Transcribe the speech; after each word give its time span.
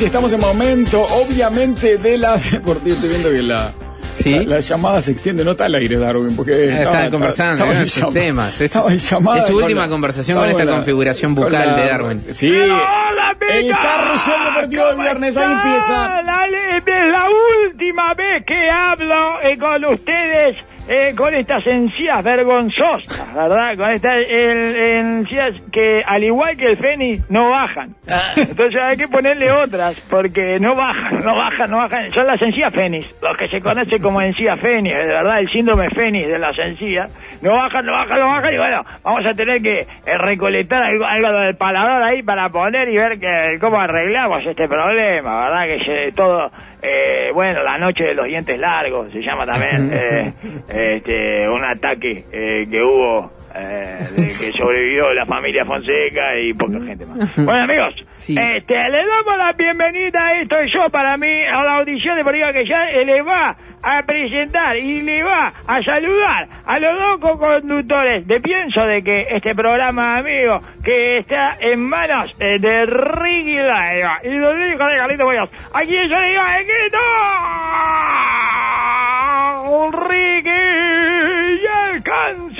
y 0.00 0.04
estamos 0.04 0.32
en 0.32 0.40
momento, 0.40 1.02
obviamente, 1.02 1.98
de 1.98 2.16
la 2.18 2.36
deportiva. 2.52 2.94
Estoy 2.94 3.08
viendo 3.10 3.30
que 3.30 3.42
la, 3.42 3.72
Sí. 4.14 4.34
la, 4.34 4.42
la 4.56 4.60
llamada 4.60 5.00
se 5.00 5.12
extiende, 5.12 5.44
no 5.44 5.52
está 5.52 5.66
al 5.66 5.74
aire, 5.74 5.96
Darwin, 5.96 6.34
porque. 6.36 6.72
Estaban 6.82 7.10
conversando, 7.10 7.52
estaba 7.54 7.70
eran 7.70 7.82
en 7.82 7.88
sus 7.88 8.00
llama- 8.02 8.12
temas. 8.12 8.54
Es- 8.54 8.60
estaba 8.62 8.90
en 8.92 8.98
llamada 8.98 9.38
es 9.38 9.46
su 9.46 9.56
última 9.56 9.82
la- 9.82 9.88
conversación 9.88 10.36
estaba 10.36 10.52
con 10.52 10.60
esta 10.60 10.70
la- 10.70 10.76
configuración 10.78 11.34
con 11.34 11.44
bucal 11.44 11.66
la- 11.68 11.76
de 11.76 11.86
Darwin. 11.86 12.24
Sí. 12.32 12.50
Hola, 12.50 13.36
El 13.48 13.70
carrusel 13.70 14.44
deportivo 14.44 14.86
de 14.86 14.96
viernes, 14.96 15.36
ahí 15.36 15.44
¿Cómo 15.46 15.60
empieza. 15.62 15.92
Dale, 16.24 16.76
es 16.78 16.84
la 17.12 17.26
última 17.66 18.14
vez 18.14 18.44
que 18.46 18.70
hablo 18.70 19.40
eh, 19.42 19.58
con 19.58 19.84
ustedes 19.92 20.56
eh, 20.88 21.14
con 21.16 21.34
estas 21.34 21.66
encías 21.66 22.22
vergonzosas, 22.22 23.34
¿verdad? 23.34 23.76
Con 23.76 23.90
estas 23.90 24.16
el- 24.28 24.76
encías 24.76 25.60
que, 25.72 26.02
al 26.06 26.24
igual 26.24 26.56
que 26.56 26.66
el 26.66 26.76
Fénix, 26.76 27.28
no 27.30 27.50
bajan. 27.50 27.94
Entonces 28.36 28.80
hay 28.80 28.96
que 28.96 29.08
ponerle 29.08 29.50
otras, 29.52 29.94
porque 30.10 30.58
no 30.60 30.74
bajan, 30.74 31.24
no 31.24 31.36
bajan, 31.36 31.70
no 31.70 31.76
bajan. 31.78 32.12
Son 32.12 32.26
las 32.26 32.40
encías 32.42 32.72
Fénix, 32.74 33.14
los 33.22 33.36
que 33.36 33.48
se 33.48 33.60
conocen 33.60 34.02
como 34.02 34.20
encías 34.20 34.58
Fénix, 34.60 34.96
de 34.96 35.06
verdad, 35.06 35.38
el 35.38 35.48
síndrome 35.50 35.90
Fénix 35.90 36.26
de 36.26 36.38
las 36.38 36.58
encías. 36.58 37.12
No 37.42 37.52
bajan, 37.52 37.86
no 37.86 37.92
bajan, 37.92 38.20
no 38.20 38.26
bajan, 38.28 38.54
y 38.54 38.58
bueno, 38.58 38.84
vamos 39.02 39.24
a 39.24 39.32
tener 39.34 39.62
que 39.62 39.78
eh, 39.80 40.18
recolectar 40.18 40.82
algo, 40.82 41.06
algo 41.06 41.40
del 41.40 41.54
paladar 41.56 42.02
ahí 42.02 42.22
para 42.22 42.48
poner 42.50 42.88
y 42.88 42.96
ver 42.96 43.18
que, 43.18 43.58
cómo 43.60 43.80
arreglamos 43.80 44.44
este 44.44 44.68
problema, 44.68 45.44
¿verdad? 45.44 45.66
Que 45.66 46.12
todo, 46.12 46.50
eh, 46.82 47.30
bueno, 47.32 47.62
la 47.62 47.78
noche 47.78 48.04
de 48.04 48.14
los 48.14 48.26
dientes 48.26 48.58
largos, 48.58 49.10
se 49.12 49.20
llama 49.22 49.46
también, 49.46 49.90
eh, 49.94 50.32
este, 50.70 51.48
un 51.48 51.64
ataque 51.64 52.24
eh, 52.32 52.66
que 52.70 52.82
hubo, 52.82 53.32
eh, 53.54 54.04
de 54.16 54.22
que 54.24 54.30
sobrevivió 54.56 55.12
la 55.12 55.26
familia 55.26 55.64
Fonseca 55.64 56.38
y 56.38 56.52
poca 56.54 56.80
gente 56.84 57.06
más. 57.06 57.36
Bueno, 57.36 57.62
amigos, 57.64 57.94
Sí. 58.16 58.36
este, 58.38 58.74
le 58.90 58.98
damos 59.06 59.36
la 59.38 59.52
bienvenida, 59.52 60.38
esto 60.40 60.58
es 60.58 60.72
yo 60.72 60.88
para 60.90 61.16
mí, 61.16 61.42
a 61.44 61.62
la 61.64 61.78
audición 61.78 62.16
deportiva 62.16 62.52
que 62.52 62.66
ya 62.66 62.88
eh, 62.90 63.04
le 63.04 63.22
va 63.22 63.56
a 63.82 64.02
presentar 64.02 64.76
y 64.76 65.00
le 65.00 65.22
va 65.22 65.52
a 65.66 65.82
saludar 65.82 66.46
a 66.66 66.78
los 66.78 67.00
dos 67.00 67.18
co-conductores 67.18 68.26
de 68.26 68.38
Pienso 68.40 68.84
de 68.86 69.02
que 69.02 69.22
este 69.30 69.54
programa, 69.54 70.18
amigo, 70.18 70.58
que 70.84 71.16
está 71.18 71.56
en 71.58 71.80
manos 71.88 72.36
eh, 72.40 72.58
de 72.58 72.84
Ricky 72.84 73.56
Laiva 73.56 74.18
y 74.22 74.28
lo 74.28 74.54
digo 74.54 74.86
de 74.86 74.96
Carlito 74.96 75.24
Boyos. 75.24 75.48
Aquí 75.72 75.94
yo 75.94 76.20
le 76.20 76.30
digo, 76.30 76.42
¡Equito! 76.60 76.98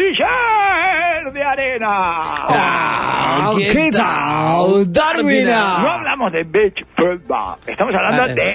Canciller 0.00 1.32
de 1.32 1.42
arena. 1.42 1.88
Ah, 1.90 3.50
¿qué 3.56 3.90
tal, 3.92 4.90
Darwin? 4.92 5.46
No 5.46 5.90
hablamos 5.90 6.32
de 6.32 6.44
beach 6.44 6.84
football, 6.96 7.56
estamos 7.66 7.94
hablando 7.94 8.22
Ah, 8.22 8.26
de, 8.28 8.34
de, 8.34 8.52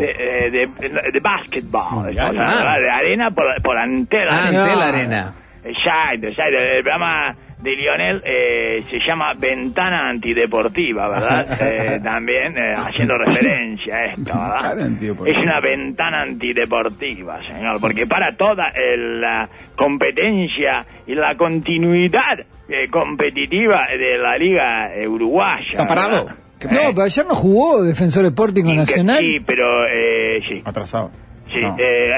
eh, 0.00 0.50
de, 0.50 0.66
de, 0.88 1.10
de 1.12 1.20
basketball, 1.20 2.08
estamos 2.10 2.36
Ah. 2.38 2.50
hablando 2.50 2.80
de 2.82 2.90
arena 2.90 3.30
por, 3.30 3.62
por 3.62 3.76
antela. 3.76 4.30
Ah, 4.32 4.48
ante 4.48 4.76
la 4.76 4.88
arena. 4.88 5.32
Exacto, 5.64 6.26
exacto. 6.28 6.56
El 6.58 6.82
programa 6.82 7.34
de 7.62 7.76
Lionel 7.76 8.22
eh, 8.24 8.84
se 8.90 8.98
llama 9.06 9.34
Ventana 9.34 10.08
Antideportiva, 10.08 11.08
¿verdad? 11.08 11.46
Eh, 11.60 12.00
también 12.02 12.56
eh, 12.56 12.74
haciendo 12.74 13.14
referencia 13.16 13.94
a 13.94 14.04
esto, 14.06 14.32
¿verdad? 14.32 15.26
Es 15.26 15.36
una 15.36 15.60
ventana 15.60 16.22
antideportiva, 16.22 17.40
señor, 17.46 17.80
porque 17.80 18.06
para 18.06 18.34
toda 18.36 18.68
eh, 18.68 18.96
la 18.96 19.48
competencia 19.76 20.86
y 21.06 21.14
la 21.14 21.36
continuidad 21.36 22.40
eh, 22.68 22.88
competitiva 22.90 23.86
de 23.90 24.18
la 24.18 24.36
liga 24.38 24.94
eh, 24.94 25.06
uruguaya. 25.06 25.64
¿Está 25.70 25.86
parado? 25.86 26.26
¿verdad? 26.26 26.36
No, 26.68 26.90
pero 26.94 27.02
ayer 27.02 27.26
no 27.26 27.34
jugó 27.34 27.82
Defensor 27.82 28.24
Sporting 28.26 28.64
Nacional. 28.76 29.18
Sí, 29.18 29.40
pero 29.46 29.86
eh, 29.86 30.40
sí. 30.48 30.62
Atrasado. 30.64 31.10
Sí, 31.52 31.60
No. 31.62 31.76
eh. 31.78 32.10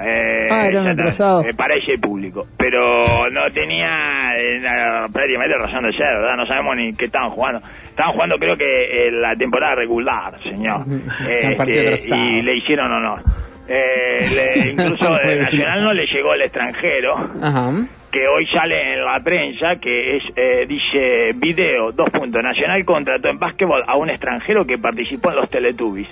Eh, 0.00 0.48
Ah, 0.50 0.66
eran 0.68 0.86
atrasados. 0.88 1.44
Eh, 1.46 1.54
para 1.54 1.74
ese 1.74 1.98
público. 1.98 2.46
Pero 2.56 3.28
no 3.30 3.50
tenía 3.52 4.30
eh, 4.38 4.60
prácticamente 5.12 5.56
razón 5.56 5.84
de 5.84 5.92
ser, 5.92 6.06
¿verdad? 6.06 6.36
No 6.36 6.46
sabemos 6.46 6.76
ni 6.76 6.94
qué 6.94 7.06
estaban 7.06 7.30
jugando. 7.30 7.60
Estaban 7.84 8.12
jugando 8.12 8.38
creo 8.38 8.56
que 8.56 8.64
eh, 9.08 9.10
la 9.10 9.34
temporada 9.36 9.74
regular, 9.74 10.40
señor. 10.42 10.80
Atrasado. 11.58 12.22
y 12.24 12.42
le 12.42 12.56
hicieron 12.56 12.92
honor. 12.92 13.22
Eh, 13.68 14.26
le- 14.34 14.70
incluso 14.72 15.20
el 15.20 15.40
Nacional 15.40 15.84
no 15.84 15.92
le 15.92 16.06
llegó 16.06 16.32
al 16.32 16.42
extranjero 16.42 17.14
Ajá. 17.40 17.70
que 18.10 18.26
hoy 18.26 18.44
sale 18.46 18.94
en 18.94 19.04
la 19.04 19.20
prensa 19.22 19.76
que 19.76 20.16
es 20.16 20.24
eh, 20.34 20.66
dice 20.66 21.30
video 21.36 21.92
dos 21.92 22.10
puntos 22.10 22.42
Nacional 22.42 22.84
contrató 22.84 23.28
en 23.28 23.38
básquetbol 23.38 23.84
a 23.86 23.96
un 23.96 24.10
extranjero 24.10 24.66
que 24.66 24.76
participó 24.78 25.30
en 25.30 25.36
los 25.36 25.48
Teletubbies 25.50 26.08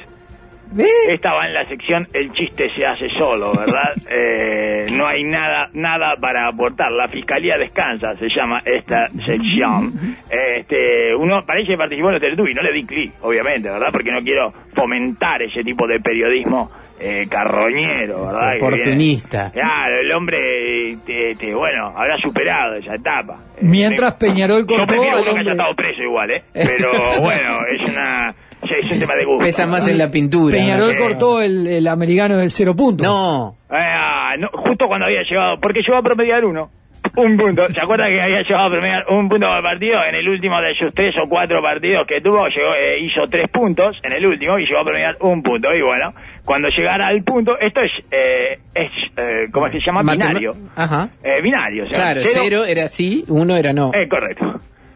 ¿Ve? 0.73 0.87
esta 1.09 1.33
va 1.33 1.47
en 1.47 1.55
la 1.55 1.67
sección 1.69 2.06
El 2.12 2.33
chiste 2.33 2.71
se 2.75 2.87
hace 2.87 3.09
solo, 3.11 3.53
¿verdad? 3.53 3.95
Eh, 4.11 4.87
no 4.93 5.06
hay 5.06 5.23
nada 5.25 5.69
nada 5.75 6.15
para 6.21 6.49
aportar. 6.49 6.91
La 6.93 7.09
fiscalía 7.09 7.59
descansa, 7.59 8.17
se 8.17 8.29
llama 8.31 8.62
esta 8.65 9.09
sección. 9.27 9.93
Este, 10.31 11.15
uno 11.15 11.45
parece 11.45 11.73
que 11.73 11.77
participó 11.77 12.09
en 12.09 12.15
los 12.15 12.23
Teletubbies, 12.23 12.56
no 12.56 12.62
le 12.62 12.73
di 12.73 12.84
clic, 12.84 13.12
obviamente, 13.21 13.69
¿verdad? 13.69 13.89
Porque 13.93 14.11
no 14.11 14.23
quiero 14.23 14.53
fomentar 14.75 15.43
ese 15.43 15.62
tipo 15.62 15.87
de 15.87 16.01
periodismo 16.01 16.71
eh, 17.00 17.27
carroñero, 17.31 18.27
¿verdad? 18.27 18.56
Oportunista. 18.56 19.50
Claro, 19.53 20.00
el 20.00 20.12
hombre, 20.12 20.91
este, 20.93 21.33
este, 21.33 21.55
bueno, 21.55 21.93
habrá 21.97 22.17
superado 22.19 22.75
esa 22.77 22.95
etapa. 22.95 23.39
Eh, 23.56 23.61
Mientras 23.62 24.15
me- 24.21 24.29
Peñarol 24.29 24.62
Yo 24.67 24.77
cortó 24.77 24.87
prefiero 24.87 25.17
al 25.19 25.23
uno 25.23 25.35
que 25.35 25.41
haya 25.41 25.50
estado 25.53 25.75
preso 25.75 26.03
igual, 26.03 26.31
¿eh? 26.31 26.43
Pero 26.53 26.91
bueno, 27.21 27.59
es 27.71 27.91
una... 27.91 28.35
Es 28.63 28.93
un 28.93 28.99
tema 29.01 29.15
de 29.15 29.25
gusto. 29.25 29.45
Pesa 29.45 29.67
más 29.67 29.87
en 29.89 29.99
la 29.99 30.11
pintura. 30.11 30.57
Peñarol 30.57 30.95
Sí. 30.95 31.03
cortó 31.03 31.41
el, 31.41 31.67
el 31.67 31.87
americano 31.87 32.37
del 32.37 32.51
cero 32.51 32.75
punto. 32.77 33.05
No. 33.05 33.57
Ah, 33.71 34.35
no, 34.39 34.49
justo 34.53 34.87
cuando 34.87 35.07
había 35.07 35.23
llegado, 35.23 35.59
porque 35.61 35.81
llegó 35.81 35.97
a 35.99 36.03
promediar 36.03 36.45
uno. 36.45 36.71
Un 37.17 37.37
punto. 37.37 37.67
¿Se 37.69 37.81
acuerdan 37.81 38.09
que 38.11 38.21
había 38.21 38.43
llegado 38.43 38.67
a 38.67 38.71
promediar 38.71 39.05
un 39.09 39.29
punto 39.29 39.47
por 39.47 39.63
partido? 39.63 40.05
En 40.05 40.15
el 40.17 40.29
último 40.29 40.61
de 40.61 40.75
sus 40.75 40.93
tres 40.93 41.17
o 41.19 41.29
cuatro 41.29 41.63
partidos 41.63 42.07
que 42.07 42.21
tuvo, 42.21 42.47
llegó, 42.49 42.75
eh, 42.75 43.01
hizo 43.01 43.23
tres 43.31 43.49
puntos 43.51 43.97
en 44.03 44.13
el 44.13 44.27
último 44.27 44.59
y 44.59 44.67
llegó 44.67 44.81
a 44.81 44.85
promediar 44.85 45.17
un 45.21 45.43
punto. 45.43 45.73
Y 45.75 45.81
bueno, 45.83 46.13
cuando 46.45 46.69
llegara 46.69 47.07
al 47.09 47.23
punto, 47.23 47.59
esto 47.59 47.81
es, 47.81 47.91
eh, 48.11 48.59
es 48.75 48.91
eh, 49.17 49.47
¿cómo 49.53 49.69
se 49.69 49.79
llama? 49.81 50.03
Binario. 50.03 50.53
Ajá. 50.77 51.09
Eh, 51.23 51.41
binario. 51.43 51.85
O 51.85 51.87
sea, 51.87 51.97
Claro, 52.13 52.21
cero 52.25 52.65
era 52.65 52.87
sí, 52.89 53.25
uno 53.29 53.57
era 53.57 53.73
no. 53.73 53.91
Eh, 53.95 54.07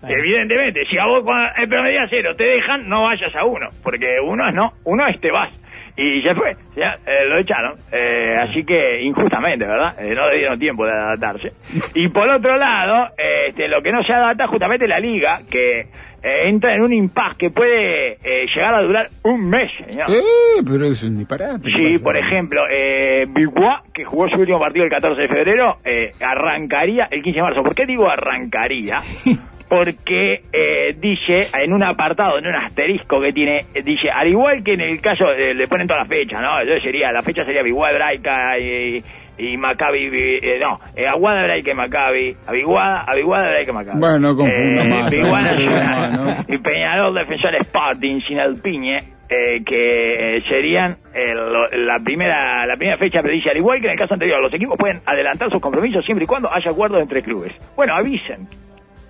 Evidentemente, 0.08 0.84
si 0.90 0.98
a 0.98 1.06
vos 1.06 1.22
cuando 1.24 1.50
el 1.56 1.68
promedio 1.68 2.00
cero 2.10 2.34
te 2.36 2.44
dejan, 2.44 2.88
no 2.88 3.02
vayas 3.02 3.34
a 3.36 3.44
uno, 3.44 3.68
porque 3.82 4.16
uno 4.24 4.48
es 4.48 4.54
no, 4.54 4.72
uno 4.84 5.06
es 5.06 5.20
te 5.20 5.30
vas. 5.30 5.52
Y 5.94 6.22
ya 6.24 6.34
fue, 6.34 6.56
ya 6.74 6.96
eh, 7.06 7.26
lo 7.28 7.36
echaron. 7.36 7.74
Eh, 7.92 8.34
así 8.40 8.64
que 8.64 9.02
injustamente, 9.02 9.66
¿verdad? 9.66 9.92
Eh, 10.02 10.14
no 10.14 10.26
le 10.30 10.38
dieron 10.38 10.58
tiempo 10.58 10.86
de 10.86 10.92
adaptarse. 10.92 11.52
Y 11.94 12.08
por 12.08 12.28
otro 12.30 12.56
lado, 12.56 13.10
este, 13.46 13.68
lo 13.68 13.82
que 13.82 13.92
no 13.92 14.02
se 14.02 14.12
adapta 14.14 14.46
justamente 14.48 14.88
la 14.88 14.98
liga, 14.98 15.40
que 15.50 15.80
eh, 15.80 16.48
entra 16.48 16.74
en 16.74 16.80
un 16.80 16.94
impasse 16.94 17.36
que 17.36 17.50
puede 17.50 18.16
llegar 18.54 18.74
a 18.74 18.80
durar 18.82 19.08
un 19.24 19.50
mes, 19.50 19.70
señor. 19.86 20.06
Eh, 20.10 20.62
pero 20.64 20.86
es 20.86 21.02
un 21.02 21.18
disparate. 21.18 21.60
¿qué 21.64 21.70
Sí, 21.76 21.92
pasa? 21.92 22.04
por 22.04 22.16
ejemplo, 22.16 22.62
eh, 22.70 23.26
Biguá, 23.28 23.82
que 23.92 24.04
jugó 24.04 24.30
su 24.30 24.40
último 24.40 24.58
partido 24.58 24.86
el 24.86 24.90
14 24.90 25.20
de 25.20 25.28
febrero, 25.28 25.76
eh, 25.84 26.12
arrancaría 26.24 27.06
el 27.10 27.22
15 27.22 27.36
de 27.38 27.42
marzo. 27.42 27.62
¿Por 27.62 27.74
qué 27.74 27.84
digo 27.84 28.08
arrancaría? 28.08 29.00
Porque 29.76 30.42
eh, 30.52 30.94
dice, 31.00 31.48
en 31.58 31.72
un 31.72 31.82
apartado, 31.82 32.38
en 32.38 32.46
un 32.46 32.54
asterisco 32.54 33.22
que 33.22 33.32
tiene, 33.32 33.64
eh, 33.74 33.80
dice, 33.82 34.10
al 34.10 34.28
igual 34.28 34.62
que 34.62 34.74
en 34.74 34.82
el 34.82 35.00
caso, 35.00 35.32
eh, 35.32 35.54
le 35.54 35.66
ponen 35.66 35.86
todas 35.86 36.02
las 36.06 36.08
fechas, 36.08 36.42
¿no? 36.42 36.60
Entonces 36.60 36.82
sería, 36.82 37.10
la 37.10 37.22
fecha 37.22 37.42
sería 37.46 37.62
Biguá, 37.62 37.90
Hebraica 37.90 38.58
y, 38.58 39.02
y 39.38 39.56
Maccabi, 39.56 40.10
eh, 40.42 40.58
no, 40.60 40.78
eh, 40.94 41.06
Aguada, 41.08 41.44
Hebraica 41.44 41.70
y 41.70 41.74
Maccabi, 41.74 42.36
Abiguada, 42.46 43.00
Abiguada, 43.08 43.48
Hebraica 43.48 43.70
y 43.70 43.74
Maccabi. 43.74 43.98
Bueno, 43.98 44.18
no 44.18 44.36
confunda 44.36 44.84
Eh, 44.84 44.88
más, 44.90 45.10
Biguá 45.10 45.40
no 45.40 45.48
confunda 45.48 45.90
más, 45.90 46.12
¿no? 46.48 46.54
y 46.54 46.58
Peñarol 46.58 47.14
Defensor 47.14 47.54
Sporting 47.54 48.20
sin 48.28 48.40
el 48.40 48.60
Piñe, 48.60 48.98
eh, 49.30 49.64
que 49.64 50.36
eh, 50.36 50.42
serían 50.50 50.98
eh, 51.14 51.32
lo- 51.34 51.70
la 51.86 51.98
primera 52.04 52.66
la 52.66 52.76
primera 52.76 52.98
fecha 52.98 53.22
predice, 53.22 53.48
al 53.48 53.56
igual 53.56 53.80
que 53.80 53.86
en 53.86 53.92
el 53.94 53.98
caso 53.98 54.12
anterior, 54.12 54.38
los 54.42 54.52
equipos 54.52 54.76
pueden 54.76 55.00
adelantar 55.06 55.48
sus 55.50 55.62
compromisos 55.62 56.04
siempre 56.04 56.24
y 56.24 56.26
cuando 56.26 56.52
haya 56.52 56.70
acuerdo 56.70 56.98
entre 57.00 57.22
clubes. 57.22 57.58
Bueno, 57.74 57.94
avisen. 57.94 58.46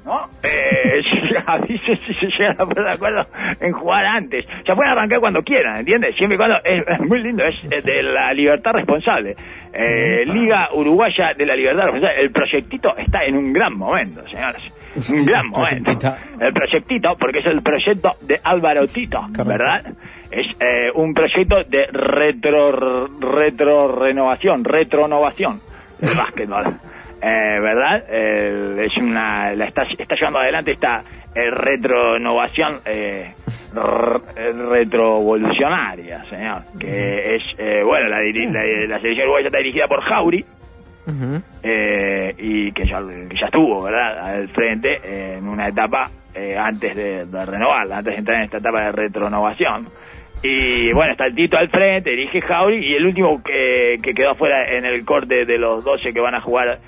¿No? 0.05 0.29
Eh, 0.43 1.01
avisen 1.47 1.99
si 2.07 2.15
se 2.15 2.27
llegan 2.27 2.57
a 2.59 2.67
poner 2.67 2.85
de 2.85 2.91
acuerdo 2.91 3.27
en 3.61 3.73
jugar 3.73 4.05
antes. 4.05 4.47
Ya 4.67 4.75
pueden 4.75 4.93
arrancar 4.93 5.21
cuando 5.21 5.43
quieran, 5.43 5.77
¿entiendes? 5.77 6.17
Siempre 6.17 6.35
y 6.35 6.39
cuando. 6.39 6.57
Es, 6.65 6.85
es 6.89 7.01
muy 7.01 7.23
lindo, 7.23 7.45
es 7.45 7.63
eh, 7.65 7.83
de 7.83 8.03
la 8.03 8.33
libertad 8.33 8.73
responsable. 8.73 9.37
Eh, 9.73 10.25
Liga 10.27 10.69
Uruguaya 10.75 11.33
de 11.37 11.47
la 11.47 11.55
Libertad 11.55 11.85
Responsable. 11.85 12.21
El 12.21 12.31
proyectito 12.31 12.97
está 12.97 13.25
en 13.25 13.37
un 13.37 13.53
gran 13.53 13.77
momento, 13.77 14.27
señores. 14.29 14.63
Un 15.09 15.25
gran 15.25 15.49
momento. 15.49 16.15
El 16.39 16.53
proyectito, 16.53 17.17
porque 17.19 17.39
es 17.39 17.47
el 17.47 17.63
proyecto 17.63 18.17
de 18.21 18.39
Álvaro 18.43 18.87
Tito, 18.87 19.25
¿verdad? 19.31 19.95
Es 20.31 20.47
eh, 20.61 20.91
un 20.95 21.15
proyecto 21.15 21.63
de 21.65 21.87
retro, 21.87 23.09
retro 23.19 23.89
renovación, 23.99 24.65
retronovación 24.65 25.61
del 25.99 26.15
básquetbol. 26.15 26.75
Eh, 27.25 27.59
¿Verdad? 27.61 28.05
Eh, 28.09 28.85
es 28.87 28.97
una, 28.97 29.53
la 29.55 29.67
está, 29.67 29.85
está 29.97 30.17
llevando 30.17 30.41
adelante 30.41 30.73
esta 30.73 31.05
eh, 31.35 31.51
retronovación 31.53 32.81
eh, 32.85 33.33
r- 33.77 34.53
retrovolucionaria, 34.69 36.25
señor. 36.25 36.63
Que 36.79 37.37
es, 37.37 37.43
eh, 37.59 37.83
bueno, 37.85 38.09
la, 38.09 38.19
la, 38.21 38.65
la 38.89 38.99
selección 39.01 39.25
uruguaya 39.27 39.47
está 39.47 39.59
dirigida 39.59 39.87
por 39.87 40.03
Jauri, 40.03 40.45
eh, 41.63 42.35
y 42.39 42.73
que 42.73 42.87
ya, 42.87 43.01
que 43.29 43.37
ya 43.37 43.47
estuvo, 43.47 43.83
¿verdad?, 43.85 44.19
al 44.37 44.49
frente 44.49 45.01
eh, 45.05 45.37
en 45.39 45.49
una 45.49 45.69
etapa 45.69 46.11
eh, 46.35 46.57
antes 46.59 46.95
de, 46.97 47.27
de 47.27 47.47
renovarla, 47.47 47.99
antes 47.99 48.15
de 48.15 48.19
entrar 48.19 48.39
en 48.39 48.45
esta 48.45 48.59
etapa 48.59 48.81
de 48.87 48.93
retronovación. 48.93 49.87
Y 50.45 50.93
bueno, 50.93 51.13
está 51.13 51.27
el 51.27 51.37
Tito 51.37 51.57
al 51.57 51.69
frente, 51.69 52.11
dirige 52.11 52.41
Jauri, 52.41 52.85
y 52.85 52.95
el 52.95 53.07
último 53.07 53.41
que, 53.45 53.99
que 54.03 54.13
quedó 54.13 54.31
afuera 54.31 54.69
en 54.73 54.85
el 54.85 55.05
corte 55.05 55.45
de 55.45 55.57
los 55.59 55.85
12 55.85 56.13
que 56.13 56.19
van 56.21 56.35
a 56.35 56.41
jugar 56.41 56.69
eh, 56.69 56.79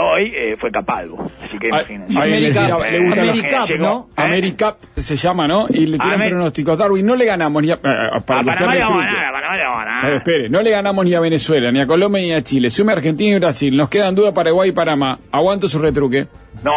hoy 0.00 0.32
eh, 0.34 0.56
fue 0.58 0.70
Capalvo. 0.70 1.30
Así 1.42 1.58
que 1.58 1.68
imagínense. 1.68 2.12
dirá- 2.60 2.90
le 2.90 2.98
gusta 3.00 3.24
la- 3.24 3.76
¿no? 3.78 4.08
¿eh? 4.10 4.12
Americap 4.16 4.76
se 4.96 5.16
llama, 5.16 5.46
¿no? 5.48 5.66
Y 5.68 5.86
le 5.86 5.98
tiran 5.98 6.14
Amer- 6.20 6.30
pronósticos. 6.30 6.78
Darwin, 6.78 7.06
no 7.06 7.16
le 7.16 7.24
ganamos 7.24 7.62
ni 7.62 7.70
a... 7.70 7.74
eh, 7.74 7.78
para 8.26 8.40
A 8.40 8.44
Panamá 8.44 8.74
le 8.74 8.80
vamos 8.80 9.02
a 9.02 9.06
ganar, 9.06 9.24
a 9.24 9.32
Panamá 9.32 9.56
le 9.56 9.62
vamos 9.64 9.80
a 9.80 9.84
ganar. 9.84 10.04
Eh, 10.12 10.16
espere, 10.16 10.48
no 10.48 10.62
le 10.62 10.70
ganamos 10.70 11.04
ni 11.04 11.14
a 11.14 11.20
Venezuela, 11.20 11.70
ni 11.72 11.80
a 11.80 11.86
Colombia, 11.86 12.22
ni 12.22 12.32
a 12.32 12.42
Chile. 12.42 12.70
Sume 12.70 12.92
Argentina 12.92 13.36
y 13.36 13.38
Brasil. 13.40 13.76
Nos 13.76 13.88
quedan 13.88 14.14
dudas 14.14 14.32
Paraguay 14.34 14.70
y 14.70 14.72
Panamá. 14.72 15.18
Aguanto 15.32 15.68
su 15.68 15.78
retruque. 15.78 16.26
No, 16.64 16.72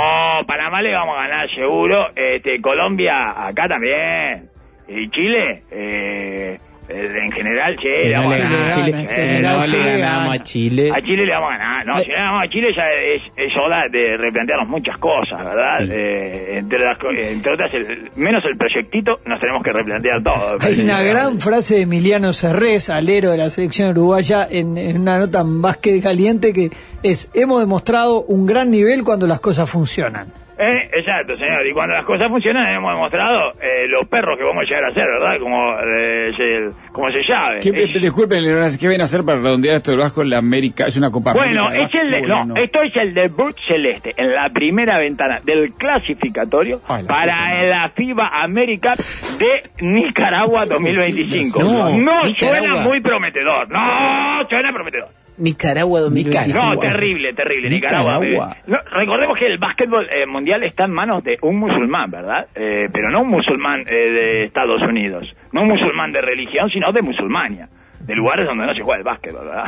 Panamá 0.47 0.81
le 0.81 0.91
vamos 0.93 1.17
a 1.17 1.21
ganar 1.27 1.49
seguro. 1.55 2.07
Este, 2.15 2.61
Colombia, 2.61 3.31
acá 3.47 3.67
también. 3.67 4.49
Y 4.87 5.09
Chile, 5.09 5.63
eh, 5.71 6.57
eh, 6.57 6.59
en 6.93 7.31
general, 7.31 7.75
che, 7.77 8.01
Si 8.01 8.07
le 8.09 8.15
vamos 8.15 8.35
a 8.35 8.37
ganar. 8.37 8.71
Chile, 8.73 9.07
si 9.09 9.27
no 9.41 9.61
sí 9.63 9.71
le 9.77 9.97
ganamos 9.97 10.23
gana. 10.27 10.31
a 10.33 10.43
Chile. 10.43 10.91
A 10.93 11.01
Chile 11.01 11.25
le 11.25 11.31
vamos 11.33 11.51
a 11.53 11.57
ganar. 11.57 11.85
No, 11.85 11.99
si 11.99 12.07
le 12.07 12.13
ganamos 12.13 12.43
a 12.43 12.49
Chile 12.49 12.67
ya 12.75 12.83
es, 12.89 13.21
es 13.35 13.57
hora 13.57 13.83
de 13.91 14.17
replantearnos 14.17 14.67
muchas 14.69 14.97
cosas, 14.97 15.43
¿verdad? 15.45 15.77
Sí. 15.79 15.87
Eh, 15.91 16.57
entre, 16.57 16.79
las, 16.79 16.97
entre 17.17 17.53
otras, 17.53 17.73
el- 17.73 18.11
menos 18.15 18.43
el 18.45 18.57
proyectito, 18.57 19.19
nos 19.25 19.39
tenemos 19.39 19.63
que 19.63 19.71
replantear 19.73 20.21
todo. 20.23 20.57
Hay 20.61 20.79
una 20.81 21.01
gran 21.01 21.39
frase 21.39 21.75
de 21.75 21.81
Emiliano 21.81 22.33
Cerrés, 22.33 22.89
alero 22.89 23.31
de 23.31 23.37
la 23.37 23.49
selección 23.49 23.91
uruguaya, 23.91 24.47
en, 24.49 24.77
en 24.77 25.01
una 25.01 25.17
nota 25.19 25.41
en 25.41 25.61
básquet 25.61 26.01
caliente 26.03 26.53
que 26.53 26.69
es, 27.03 27.29
hemos 27.33 27.59
demostrado 27.61 28.21
un 28.23 28.45
gran 28.45 28.69
nivel 28.71 29.03
cuando 29.03 29.27
las 29.27 29.39
cosas 29.39 29.69
funcionan. 29.69 30.27
Eh, 30.57 30.89
exacto, 30.93 31.35
señor. 31.37 31.65
Y 31.65 31.73
cuando 31.73 31.95
las 31.95 32.05
cosas 32.05 32.27
funcionan, 32.29 32.67
hemos 32.75 32.93
demostrado 32.93 33.53
eh, 33.61 33.87
los 33.87 34.07
perros 34.07 34.37
que 34.37 34.43
vamos 34.43 34.63
a 34.63 34.67
llegar 34.67 34.85
a 34.85 34.93
ser, 34.93 35.05
¿verdad? 35.07 35.39
Como, 35.39 35.73
eh, 35.79 36.31
se, 36.37 36.91
como 36.91 37.07
se 37.09 37.23
llave. 37.27 37.59
¿Qué, 37.61 37.69
Es- 37.69 38.01
disculpen, 38.01 38.43
¿qué 38.79 38.87
ven 38.87 39.01
a 39.01 39.05
hacer 39.05 39.23
para 39.23 39.39
redondear 39.39 39.77
esto 39.77 39.91
del 39.91 39.99
Vasco 40.01 40.21
en 40.21 40.29
la 40.29 40.37
América? 40.37 40.85
Es 40.85 40.97
una 40.97 41.09
Copa 41.09 41.33
Bueno, 41.33 41.67
América 41.67 41.85
es 41.99 42.05
el 42.05 42.11
de- 42.11 42.17
básquetbol, 42.27 42.47
no, 42.49 42.55
esto 42.61 42.81
es 42.83 42.95
el 42.97 43.13
debut 43.13 43.55
celeste 43.67 44.13
en 44.17 44.33
la 44.35 44.49
primera 44.49 44.99
ventana 44.99 45.39
del 45.43 45.73
clasificatorio 45.73 46.81
Ay, 46.87 47.03
la 47.03 47.07
para 47.07 47.33
puta 47.33 47.63
la 47.63 47.89
FIBA 47.95 48.27
América 48.43 48.95
de 49.39 49.63
Nicaragua 49.85 50.65
2025. 50.65 51.63
No, 51.63 51.97
No, 51.97 52.23
Nicaragua. 52.23 52.33
suena 52.35 52.75
muy 52.81 53.01
prometedor. 53.01 53.69
No, 53.69 54.47
suena 54.49 54.71
prometedor. 54.73 55.07
Nicaragua 55.37 55.99
2025. 56.01 56.65
No, 56.65 56.77
terrible, 56.79 57.33
terrible. 57.33 57.69
Nicaragua. 57.69 58.19
Nicaragua. 58.19 58.57
No, 58.67 58.77
recordemos 58.91 59.37
que 59.37 59.47
el 59.47 59.57
básquetbol 59.57 60.07
eh, 60.11 60.25
mundial 60.25 60.63
está 60.63 60.85
en 60.85 60.91
manos 60.91 61.23
de 61.23 61.37
un 61.41 61.57
musulmán, 61.57 62.11
¿verdad? 62.11 62.47
Eh, 62.55 62.89
pero 62.91 63.09
no 63.09 63.21
un 63.21 63.29
musulmán 63.29 63.81
eh, 63.87 63.93
de 63.93 64.43
Estados 64.45 64.81
Unidos. 64.81 65.33
No 65.51 65.61
un 65.63 65.69
musulmán 65.69 66.11
de 66.11 66.21
religión, 66.21 66.69
sino 66.69 66.91
de 66.91 67.01
musulmania. 67.01 67.69
De 68.01 68.15
lugares 68.15 68.45
donde 68.47 68.65
no 68.65 68.73
se 68.73 68.81
juega 68.81 68.97
el 68.97 69.03
básquetbol, 69.03 69.45
¿verdad? 69.45 69.67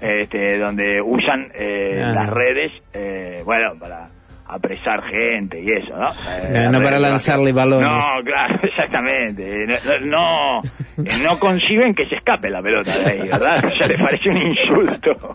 Este, 0.00 0.58
donde 0.58 1.00
usan 1.02 1.48
eh, 1.54 2.02
Ah. 2.04 2.12
las 2.14 2.30
redes, 2.30 2.70
eh, 2.94 3.42
bueno, 3.44 3.72
para 3.78 4.08
apresar 4.48 5.02
gente 5.04 5.60
y 5.60 5.70
eso, 5.70 5.96
¿no? 5.96 6.10
Eh, 6.30 6.68
No, 6.70 6.80
para 6.82 6.98
lanzarle 6.98 7.52
balones. 7.52 7.86
No, 7.88 8.22
claro, 8.24 8.58
exactamente. 8.62 9.66
No, 10.06 10.62
no, 10.96 11.16
no 11.22 11.38
conciben 11.38 11.94
que 11.94 12.06
se 12.06 12.16
escape 12.16 12.48
la 12.50 12.62
pelota 12.62 12.96
de 12.98 13.10
ahí, 13.10 13.28
¿verdad? 13.28 13.62
Ya 13.78 13.86
les 13.86 14.00
parece 14.00 14.30
un 14.30 14.38
insulto. 14.38 15.34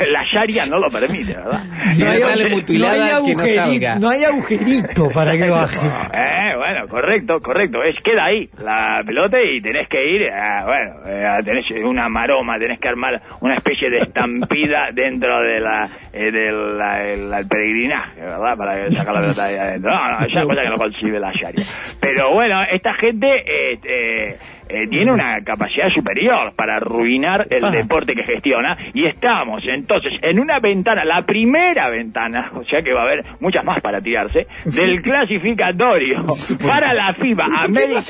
La 0.10 0.22
Sharia 0.32 0.66
no 0.66 0.78
lo 0.78 0.88
permite, 0.90 1.34
¿verdad? 1.34 1.62
Si 1.88 2.02
no 2.02 2.12
Eh, 2.12 2.18
sale 2.18 2.48
mutilada, 2.48 3.22
que 3.24 3.34
no 3.34 3.46
salga. 3.46 3.94
no 3.96 4.08
hay 4.08 4.24
agujerito 4.24 5.10
para 5.10 5.36
que 5.36 5.48
baje. 5.50 5.78
Eh, 6.18 6.47
bueno, 6.68 6.86
correcto, 6.88 7.40
correcto. 7.40 7.82
Es 7.82 8.00
queda 8.02 8.26
ahí 8.26 8.48
la 8.62 9.02
pelota 9.06 9.38
y 9.42 9.60
tenés 9.62 9.88
que 9.88 10.04
ir, 10.04 10.22
eh, 10.22 10.30
bueno, 10.64 10.96
eh, 11.06 11.40
tenés 11.42 11.64
una 11.82 12.08
maroma, 12.08 12.58
tenés 12.58 12.78
que 12.78 12.88
armar 12.88 13.20
una 13.40 13.54
especie 13.54 13.88
de 13.88 13.98
estampida 13.98 14.90
dentro 14.92 15.40
de 15.40 15.60
la, 15.60 15.88
eh, 16.12 16.30
del 16.30 16.78
el 16.78 17.48
peregrinaje, 17.48 18.20
¿verdad? 18.20 18.56
Para 18.56 18.94
sacar 18.94 19.14
la 19.14 19.20
pelota 19.20 19.46
de 19.46 19.54
ahí 19.54 19.58
adentro. 19.58 19.90
No, 19.90 20.10
no, 20.10 20.26
esa 20.26 20.42
cosa 20.42 20.62
que 20.62 20.68
no 20.68 20.76
concibe 20.76 21.18
la 21.18 21.32
Sharia. 21.32 21.64
Pero 22.00 22.34
bueno, 22.34 22.62
esta 22.70 22.92
gente 22.94 23.26
eh, 23.26 23.78
eh, 23.84 24.36
eh, 24.68 24.86
tiene 24.88 25.12
una 25.12 25.40
capacidad 25.44 25.88
superior 25.94 26.52
para 26.54 26.76
arruinar 26.76 27.46
el 27.50 27.64
Ah. 27.64 27.70
deporte 27.70 28.14
que 28.14 28.22
gestiona 28.24 28.76
y 28.94 29.06
estamos 29.06 29.62
entonces 29.66 30.12
en 30.22 30.38
una 30.40 30.58
ventana, 30.60 31.04
la 31.04 31.22
primera 31.22 31.88
ventana, 31.90 32.50
o 32.54 32.64
sea 32.64 32.82
que 32.82 32.92
va 32.92 33.00
a 33.02 33.04
haber 33.04 33.24
muchas 33.40 33.64
más 33.64 33.80
para 33.80 34.00
tirarse, 34.00 34.46
del 34.64 35.02
clasificatorio 35.02 36.24
para 36.66 36.92
la 36.94 37.12
FIBA 37.14 37.44
¿Por 37.44 37.52
qué 37.54 37.58
no 37.58 37.64
América? 37.80 38.00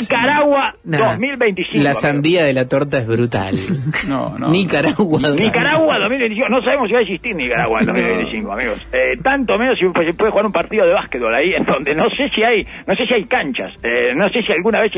Nicaragua 0.00 0.74
Nah, 0.84 0.98
2025. 1.12 1.82
La 1.84 1.94
sandía 1.94 2.44
de 2.44 2.52
la 2.52 2.68
torta 2.68 2.98
es 2.98 3.06
brutal. 3.06 3.54
No, 4.08 4.36
no. 4.38 4.50
Nicaragua. 4.50 5.20
Nicaragua 5.38 5.98
2025, 5.98 6.48
no 6.48 6.62
sabemos 6.62 6.88
si 6.88 6.92
va 6.94 6.98
a 6.98 7.02
existir 7.02 7.34
Nicaragua 7.36 7.80
en 7.80 7.86
2025, 7.86 8.52
amigos. 8.52 8.88
Eh, 8.92 9.18
tanto 9.22 9.58
menos 9.58 9.78
si 9.78 9.84
se 9.86 10.14
puede 10.14 10.30
jugar 10.30 10.46
un 10.46 10.52
partido 10.52 10.86
de 10.86 10.94
básquetbol 10.94 11.34
ahí, 11.34 11.52
en 11.52 11.64
donde 11.64 11.94
no 11.94 12.08
sé 12.10 12.28
si 12.34 12.42
hay, 12.42 12.62
no 12.86 12.94
sé 12.94 13.06
si 13.06 13.14
hay 13.14 13.24
canchas, 13.24 13.72
eh, 13.82 14.12
no 14.16 14.28
sé 14.30 14.42
si 14.42 14.52
alguna 14.52 14.80
vez 14.80 14.92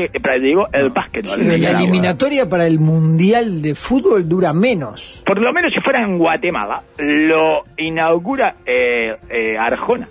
el 0.71 0.89
básquetbol. 0.89 1.61
la 1.61 1.71
eliminatoria 1.71 2.49
para 2.49 2.65
el 2.65 2.79
Mundial 2.79 3.61
de 3.61 3.75
Fútbol 3.75 4.27
dura 4.27 4.53
menos. 4.53 5.23
Por 5.25 5.39
lo 5.39 5.51
menos 5.53 5.73
si 5.73 5.81
fuera 5.81 6.03
en 6.03 6.17
Guatemala, 6.17 6.81
lo 6.97 7.65
inaugura 7.77 8.55
eh, 8.65 9.15
eh, 9.29 9.57
Arjona, 9.57 10.07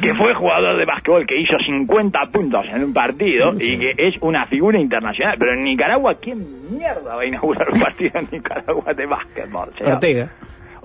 que 0.00 0.14
fue 0.14 0.34
jugador 0.34 0.78
de 0.78 0.84
básquetbol 0.84 1.26
que 1.26 1.38
hizo 1.38 1.54
50 1.64 2.18
puntos 2.32 2.66
en 2.72 2.84
un 2.84 2.92
partido 2.92 3.54
y 3.58 3.78
que 3.78 3.94
es 3.96 4.14
una 4.20 4.46
figura 4.46 4.78
internacional. 4.80 5.36
Pero 5.38 5.52
en 5.52 5.64
Nicaragua, 5.64 6.14
¿quién 6.14 6.44
mierda 6.70 7.16
va 7.16 7.22
a 7.22 7.26
inaugurar 7.26 7.68
un 7.70 7.80
partido 7.80 8.12
en 8.20 8.28
Nicaragua 8.30 8.94
de 8.94 9.06
básquetbol? 9.06 9.70
Ortega. 9.84 10.30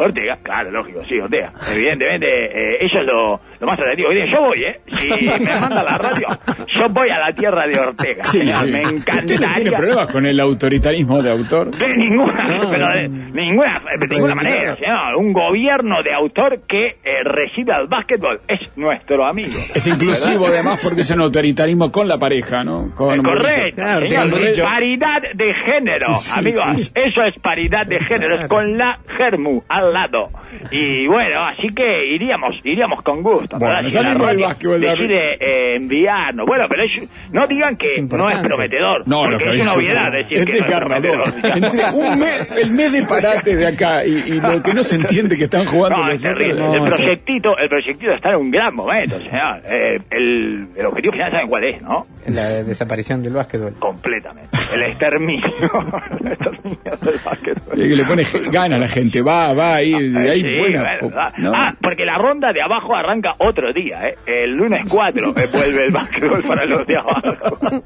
Ortega, 0.01 0.37
claro, 0.43 0.71
lógico, 0.71 1.01
sí, 1.07 1.19
Ortega. 1.19 1.51
Evidentemente, 1.73 2.27
eh, 2.27 2.77
eso 2.81 2.99
es 2.99 3.05
lo, 3.07 3.39
lo 3.59 3.67
más 3.67 3.79
atractivo. 3.79 4.09
Yo 4.11 4.41
voy, 4.41 4.63
¿eh? 4.63 4.79
Si 4.87 5.07
me 5.39 5.59
manda 5.59 5.83
la 5.83 5.97
radio, 5.97 6.27
yo 6.67 6.89
voy 6.89 7.09
a 7.09 7.19
la 7.19 7.33
tierra 7.33 7.67
de 7.67 7.79
Ortega. 7.79 8.23
Sí, 8.25 8.39
señor, 8.39 8.65
sí. 8.65 8.71
me 8.71 8.79
¿Usted 8.85 9.13
no 9.13 9.25
tiene 9.25 9.45
encantaría. 9.45 9.77
problemas 9.77 10.07
con 10.11 10.25
el 10.25 10.39
autoritarismo 10.39 11.21
de 11.21 11.31
autor? 11.31 11.71
De 11.77 11.87
ninguna, 11.95 12.43
No, 12.47 12.69
pero 12.71 12.87
de 12.87 13.09
ninguna, 13.09 13.81
de 13.99 14.07
ninguna 14.07 14.35
manera, 14.35 14.75
señor. 14.75 15.15
Un 15.17 15.33
gobierno 15.33 16.01
de 16.03 16.13
autor 16.13 16.61
que 16.67 16.87
eh, 17.03 17.23
recibe 17.23 17.73
al 17.73 17.87
básquetbol 17.87 18.41
es 18.47 18.59
nuestro 18.77 19.25
amigo. 19.25 19.57
Es 19.75 19.85
inclusivo, 19.87 20.47
además, 20.47 20.79
porque 20.81 21.01
es 21.01 21.11
un 21.11 21.21
autoritarismo 21.21 21.91
con 21.91 22.07
la 22.07 22.17
pareja, 22.17 22.63
¿no? 22.63 22.91
Con 22.95 23.21
correcto, 23.23 23.75
Claro, 23.81 24.05
señor. 24.07 24.29
paridad 24.63 25.21
de 25.33 25.53
género, 25.65 26.15
Sí, 26.17 26.31
amigos. 26.35 26.91
Eso 26.95 27.23
es 27.23 27.35
paridad 27.41 27.85
de 27.85 27.99
género, 27.99 28.39
es 28.39 28.47
con 28.47 28.77
la 28.77 28.99
germu 29.17 29.61
al 29.69 29.90
lado. 29.93 30.29
Y 30.71 31.07
bueno, 31.07 31.45
así 31.47 31.67
que 31.75 32.05
iríamos, 32.07 32.55
iríamos 32.63 33.01
con 33.03 33.21
gusto. 33.21 33.57
Bueno, 33.59 33.89
salimos 33.89 34.27
del 34.27 34.37
básquetbol, 34.39 34.81
David. 34.81 34.99
decide 35.01 35.33
eh, 35.39 35.75
enviarnos. 35.77 36.45
Bueno, 36.45 36.65
pero 36.69 36.83
es- 36.83 37.09
no 37.31 37.47
digan 37.47 37.75
que 37.77 37.87
Es 37.95 38.03
no 38.11 38.29
es 38.29 38.39
prometedor. 38.39 39.07
No, 39.07 39.27
no, 39.27 39.37
porque 39.37 39.55
es 39.55 39.61
una 39.63 39.73
obviedad 39.73 40.11
decir 40.11 40.37
es 40.39 40.45
que 40.45 40.51
no 40.51 40.57
es 40.57 40.63
desgarrador. 40.65 41.23
prometedor. 41.23 41.57
Entre 41.63 41.85
un 41.91 42.19
mes, 42.19 42.57
el 42.61 42.71
mes 42.71 42.91
de 42.93 43.03
parate 43.03 43.55
de 43.55 43.67
acá 43.67 44.05
y, 44.05 44.11
y 44.11 44.41
lo 44.41 44.61
que 44.61 44.73
no 44.73 44.83
se 44.83 44.95
entiende 44.95 45.37
que 45.37 45.45
están 45.45 45.65
jugando 45.65 45.97
No, 45.97 46.07
los 46.07 46.15
es 46.15 46.21
terrible. 46.21 46.53
otros. 46.63 46.75
el 46.75 46.89
No, 46.89 46.95
proyectito, 46.95 47.57
el 47.57 47.69
proyectito 47.69 48.11
está 48.13 48.29
en 48.29 48.35
un 48.35 48.51
gran 48.51 48.75
momento, 48.75 49.15
señor. 49.17 49.61
Eh, 49.65 49.99
el, 50.11 50.67
el 50.75 50.85
objetivo 50.85 51.13
final 51.13 51.31
saben 51.31 51.47
cuál 51.47 51.63
es, 51.63 51.81
¿no? 51.81 52.05
La 52.27 52.45
desaparición 52.63 53.23
del 53.23 53.33
básquetbol. 53.33 53.73
Completamente. 53.79 54.49
El 54.73 54.83
exterminio. 54.83 55.45
el 56.21 56.31
exterminio 56.31 56.79
del 57.01 57.15
básquetbol. 57.25 57.81
Eh, 57.81 57.89
que 57.89 57.95
le 57.95 58.05
pone 58.05 58.23
gana 58.51 58.75
a 58.75 58.79
la 58.79 58.87
gente, 58.87 59.21
va, 59.21 59.53
va, 59.53 59.70
ahí, 59.75 59.93
ahí 60.15 60.41
Sí, 60.41 60.59
buena. 60.59 60.97
ah, 61.15 61.31
¿no? 61.37 61.51
Ah, 61.53 61.73
porque 61.81 62.05
la 62.05 62.17
ronda 62.17 62.51
de 62.53 62.61
abajo 62.61 62.95
arranca 62.95 63.35
otro 63.39 63.71
día, 63.73 64.07
¿eh? 64.09 64.15
El 64.25 64.51
lunes 64.55 64.85
4 64.89 65.29
eh, 65.37 65.47
vuelve 65.51 65.85
el 65.85 65.91
básquetbol 65.91 66.43
para 66.43 66.65
los 66.65 66.85
de 66.87 66.97
abajo. 66.97 67.57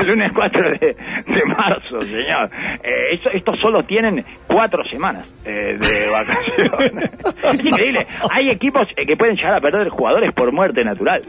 El 0.00 0.06
lunes 0.06 0.32
4 0.34 0.70
de, 0.80 0.86
de 0.88 1.44
marzo, 1.46 2.00
señor. 2.02 2.50
Eh, 2.82 3.14
eso- 3.14 3.30
estos 3.30 3.58
solo 3.60 3.82
tienen 3.84 4.24
cuatro 4.46 4.82
semanas 4.84 5.26
eh, 5.44 5.76
de 5.78 6.10
vacaciones. 6.10 7.10
Es 7.52 7.64
increíble. 7.64 8.06
Hay 8.30 8.50
equipos 8.50 8.86
eh, 8.96 9.04
que 9.06 9.16
pueden 9.16 9.36
llegar 9.36 9.54
a 9.54 9.60
perder 9.60 9.88
jugadores 9.88 10.32
por 10.32 10.52
muerte 10.52 10.84
natural. 10.84 11.20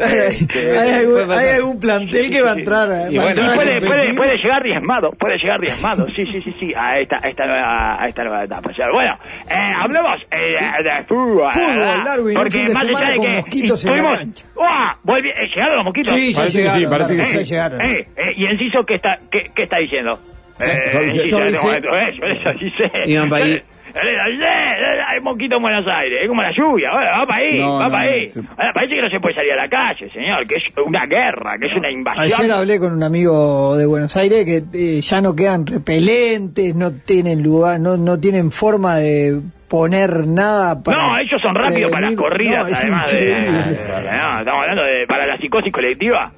Hay, 0.00 0.46
hay 0.78 0.90
algún, 1.00 1.30
hay 1.30 1.48
algún 1.56 1.80
plantel 1.80 2.30
que 2.30 2.42
va 2.42 2.52
a 2.52 2.54
entrar 2.58 2.90
a, 2.90 3.10
Y 3.10 3.18
bueno, 3.18 3.42
puede, 3.54 3.80
puede, 3.80 4.14
puede 4.14 4.36
llegar 4.36 4.62
diezmado, 4.62 5.10
puede 5.12 5.38
llegar 5.38 5.60
diezmado, 5.60 6.06
sí, 6.14 6.24
sí, 6.26 6.40
sí, 6.42 6.54
sí, 6.58 6.72
a 6.74 6.98
esta, 6.98 7.18
a 7.22 7.28
esta 7.28 7.46
nueva, 7.50 8.02
a 8.02 8.08
esta 8.08 8.22
nueva 8.24 8.44
etapa. 8.44 8.70
Bueno, 8.92 9.18
eh, 9.48 9.72
hablemos 9.82 10.20
eh, 10.30 10.82
de, 10.82 10.90
de 10.90 11.04
fútbol. 11.04 11.50
Fútbol, 11.50 11.76
¿verdad? 11.78 12.04
Darwin, 12.04 12.26
un 12.28 12.34
Porque 12.34 12.50
fin 12.50 12.66
de 12.66 12.72
más 12.74 12.84
allá 12.84 13.10
de 13.10 13.16
con 13.16 13.24
que 13.26 13.32
mosquitos 13.32 13.84
en 13.84 13.90
la 13.90 13.96
estuvimos- 13.96 14.18
cancha. 14.18 14.44
¡Uah! 14.56 14.96
Volvi- 15.04 15.28
eh, 15.34 15.48
¿Llegaron 15.54 15.76
los 15.76 15.84
mosquitos? 15.84 16.14
Sí, 16.14 16.32
Parece 16.34 16.62
que 16.62 16.70
sí, 16.70 16.86
parece 16.86 17.16
que 17.16 17.24
sí. 17.24 17.44
llegaron. 17.44 17.80
Eh, 17.80 18.08
eh, 18.16 18.32
¿Y 18.36 18.46
Enciso 18.46 18.82
qué 18.84 18.94
está, 18.94 19.18
qué, 19.30 19.50
qué 19.54 19.62
está 19.64 19.78
diciendo? 19.78 20.18
Eh, 20.60 20.82
yo 20.92 21.00
Yo 21.00 21.38
eh, 21.38 21.52
yo 21.52 23.34
eh, 23.36 23.64
Hay 23.94 25.20
mosquito 25.20 25.56
en 25.56 25.62
Buenos 25.62 25.86
Aires, 25.86 26.20
es 26.22 26.28
como 26.28 26.42
la 26.42 26.52
lluvia, 26.52 26.90
bueno, 26.92 27.10
va 27.20 27.26
para 27.26 27.38
ahí, 27.40 27.58
No, 27.58 27.74
va 27.78 27.84
no, 27.86 27.90
para 27.90 28.04
no, 28.06 28.10
ahí. 28.12 28.28
sí. 28.28 28.40
Ahora, 28.56 28.72
parece 28.72 28.94
que 28.94 29.02
no 29.02 29.10
se 29.10 29.20
puede 29.20 29.34
salir 29.34 29.52
a 29.52 29.56
la 29.56 29.68
calle, 29.68 30.10
señor, 30.10 30.46
que 30.46 30.54
es 30.56 30.62
una 30.86 31.06
guerra, 31.06 31.58
que 31.58 31.66
es 31.66 31.76
una 31.76 31.90
invasión. 31.90 32.24
Ayer 32.40 32.52
hablé 32.52 32.78
con 32.78 32.92
un 32.92 33.02
amigo 33.02 33.76
de 33.76 33.86
Buenos 33.86 34.16
Aires 34.16 34.44
que 34.44 34.62
eh, 34.74 35.00
ya 35.00 35.20
no 35.20 35.34
quedan 35.34 35.66
repelentes, 35.66 36.74
no 36.74 36.92
tienen 36.92 37.42
lugar, 37.42 37.80
no, 37.80 37.96
no 37.96 38.18
tienen 38.18 38.50
forma 38.50 38.96
de 38.96 39.40
poner 39.68 40.26
nada 40.26 40.82
para. 40.82 40.96
No, 41.06 41.18
ellos 41.18 41.40
son 41.40 41.54
rápidos 41.54 41.90
para 41.92 42.06
las 42.06 42.14
corridas, 42.16 42.72
además 42.82 43.10
de, 43.12 43.18
increíble. 43.30 43.58
de- 43.62 44.18
no, 44.18 44.38
estamos 44.40 44.60
hablando 44.62 44.82
de 44.82 45.06
para 45.06 45.26
la 45.26 45.38
psicosis 45.38 45.72
colectiva. 45.72 46.32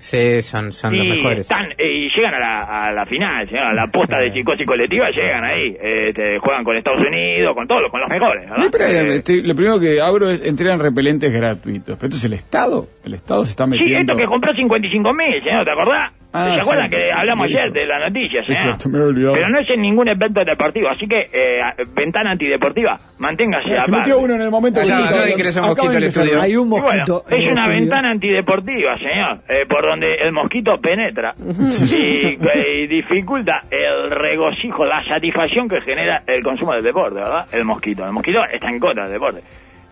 Sí, 0.00 0.40
son, 0.40 0.72
son 0.72 0.96
los 0.96 1.04
y 1.06 1.10
mejores. 1.10 1.40
están 1.40 1.70
eh, 1.76 1.92
y 1.92 2.08
llegan 2.16 2.32
a 2.34 2.38
la, 2.38 2.62
a 2.88 2.92
la 2.92 3.04
final, 3.04 3.46
señor, 3.46 3.66
a 3.66 3.74
la 3.74 3.86
posta 3.88 4.16
de 4.18 4.32
psicosis 4.34 4.66
colectiva 4.66 5.10
llegan 5.10 5.44
ahí, 5.44 5.76
este, 5.80 6.38
juegan 6.38 6.64
con 6.64 6.74
Estados 6.76 7.00
Unidos, 7.06 7.54
con 7.54 7.68
todos, 7.68 7.82
los- 7.82 7.90
con 7.90 8.00
los 8.00 8.08
mejores. 8.08 8.48
No, 8.48 8.70
pero, 8.72 8.84
Eh, 8.86 9.16
estoy- 9.16 9.42
lo 9.46 9.54
primero 9.54 9.78
que 9.78 10.00
abro 10.00 10.30
es 10.30 10.42
entregan 10.42 10.80
repelentes 10.80 11.30
gratuitos. 11.32 11.96
Pero 11.96 12.06
esto 12.08 12.16
es 12.16 12.24
el 12.24 12.32
Estado. 12.32 12.86
El 13.04 13.14
Estado 13.14 13.44
se 13.44 13.50
está 13.50 13.64
Sí, 13.64 13.70
metiendo. 13.70 14.12
esto 14.12 14.16
que 14.16 14.24
compró 14.26 14.54
55 14.54 15.12
mil, 15.12 15.42
señor, 15.44 15.64
¿te 15.66 15.70
acordás? 15.70 16.12
Ah, 16.32 16.54
¿Se 16.54 16.60
acuerdan 16.60 16.88
sí. 16.88 16.96
que 16.96 17.12
hablamos 17.12 17.46
ayer 17.46 17.72
de 17.72 17.86
la 17.86 17.98
noticia, 18.08 18.40
Es 18.40 18.46
señor? 18.46 18.62
cierto, 18.62 18.88
me 18.88 18.98
he 18.98 19.02
olvidado. 19.02 19.34
Pero 19.34 19.48
no 19.48 19.58
es 19.58 19.68
en 19.70 19.80
ningún 19.80 20.08
evento 20.08 20.44
deportivo, 20.44 20.88
así 20.88 21.08
que 21.08 21.16
eh, 21.32 21.60
ventana 21.92 22.30
antideportiva, 22.30 23.00
manténgase 23.18 23.68
Se 23.68 23.74
aparte. 23.74 23.90
metió 23.96 24.18
uno 24.20 24.34
en 24.34 24.42
el 24.42 24.50
momento 24.50 24.80
que 24.80 24.86
ya, 24.86 25.00
ya 25.10 25.28
ingresó 25.28 25.60
un 25.62 25.68
mosquito 25.68 25.98
estudio. 25.98 26.40
Hay 26.40 26.54
un 26.56 26.70
bueno, 26.70 26.84
mosquito. 26.86 27.24
es 27.28 27.34
una 27.50 27.62
estudio. 27.62 27.68
ventana 27.80 28.10
antideportiva, 28.10 28.96
señor, 28.98 29.38
eh, 29.48 29.66
por 29.68 29.82
donde 29.84 30.14
el 30.22 30.32
mosquito 30.32 30.78
penetra 30.80 31.34
y, 31.38 32.38
y 32.38 32.86
dificulta 32.86 33.62
el 33.70 34.10
regocijo, 34.10 34.84
la 34.84 35.02
satisfacción 35.04 35.68
que 35.68 35.80
genera 35.80 36.22
el 36.28 36.42
consumo 36.44 36.74
del 36.74 36.84
deporte, 36.84 37.16
¿verdad? 37.16 37.46
El 37.52 37.64
mosquito. 37.64 38.04
El 38.06 38.12
mosquito 38.12 38.38
está 38.52 38.68
en 38.68 38.78
contra 38.78 39.02
del 39.04 39.14
deporte. 39.14 39.40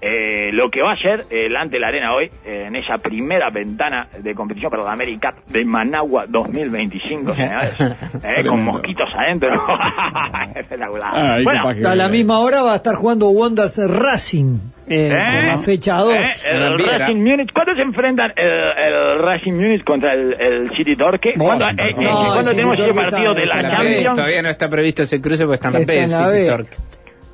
Eh, 0.00 0.50
lo 0.52 0.70
que 0.70 0.80
va 0.80 0.92
a 0.92 0.96
ser 0.96 1.24
el 1.28 1.56
ante 1.56 1.78
la 1.80 1.88
arena 1.88 2.14
hoy, 2.14 2.30
eh, 2.46 2.64
en 2.68 2.76
esa 2.76 2.98
primera 2.98 3.50
ventana 3.50 4.06
de 4.16 4.32
competición 4.34 4.70
para 4.70 4.84
la 4.84 4.92
América 4.92 5.32
de 5.48 5.64
Managua 5.64 6.26
2025, 6.28 7.32
señores, 7.34 7.76
eh, 7.80 8.44
con 8.46 8.62
mosquitos 8.62 9.08
adentro. 9.16 9.50
Espectacular. 10.54 11.10
Ah, 11.12 11.38
bueno, 11.42 11.60
capaz 11.62 11.74
que- 11.74 11.86
A 11.86 11.94
la 11.94 12.08
misma 12.08 12.38
hora 12.40 12.62
va 12.62 12.74
a 12.74 12.76
estar 12.76 12.94
jugando 12.94 13.28
Wonders 13.30 13.78
Racing 13.88 14.56
eh, 14.86 15.08
¿Eh? 15.12 15.46
la 15.48 15.58
fecha 15.58 15.96
2. 15.98 16.14
¿Eh? 16.14 16.24
El 16.50 16.58
Gran 16.60 16.76
Viera. 16.76 16.98
Racing 16.98 17.16
Munich. 17.16 17.52
¿Cuándo 17.52 17.74
se 17.74 17.82
enfrentan 17.82 18.32
el, 18.36 18.48
el 18.48 19.18
Racing 19.18 19.52
Munich 19.52 19.84
contra 19.84 20.14
el, 20.14 20.34
el 20.40 20.70
City 20.70 20.96
Torque? 20.96 21.32
¿Cuándo, 21.36 21.66
eh, 21.68 21.72
eh, 21.76 21.92
no, 22.00 22.10
¿cuándo 22.32 22.50
el 22.50 22.56
tenemos 22.56 22.78
ese 22.78 22.94
partido 22.94 23.32
está- 23.32 23.40
de 23.40 23.46
la 23.46 23.62
la 23.62 23.70
Champions? 23.76 24.14
todavía 24.14 24.42
no 24.42 24.48
está 24.48 24.68
previsto 24.68 25.02
ese 25.02 25.20
cruce 25.20 25.44
porque 25.44 25.54
está 25.56 25.68
en 25.68 25.74
la 25.74 25.80
Está 25.80 25.92
B, 25.92 26.02
en 26.04 26.10
la 26.10 26.18
City 26.30 26.40
B. 26.40 26.46
Torque. 26.46 26.76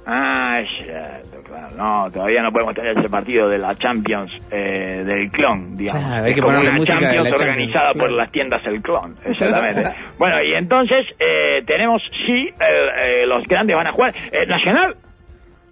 Ah, 0.07 0.59
claro. 0.85 1.24
No, 1.77 2.11
todavía 2.11 2.43
no 2.43 2.53
podemos 2.53 2.75
tener 2.75 2.97
ese 2.99 3.09
partido 3.09 3.49
de 3.49 3.59
la 3.59 3.75
Champions 3.77 4.33
eh, 4.51 5.03
del 5.05 5.31
clon, 5.31 5.77
digamos. 5.77 6.05
Hay 6.05 6.31
Es 6.31 6.35
que 6.35 6.41
como 6.41 6.59
una 6.59 6.63
Champions 6.63 6.91
la 6.91 7.31
Champions, 7.31 7.41
organizada 7.41 7.93
por 7.93 8.11
las 8.13 8.31
tiendas 8.31 8.65
El 8.67 8.81
Clon, 8.83 9.17
exactamente. 9.25 9.91
bueno, 10.19 10.43
y 10.43 10.55
entonces 10.55 11.07
eh, 11.19 11.63
tenemos, 11.67 12.03
sí, 12.27 12.49
eh, 12.49 13.23
eh, 13.23 13.27
los 13.27 13.45
grandes 13.45 13.77
van 13.77 13.87
a 13.87 13.93
jugar. 13.93 14.15
Eh, 14.33 14.47
Nacional. 14.47 14.97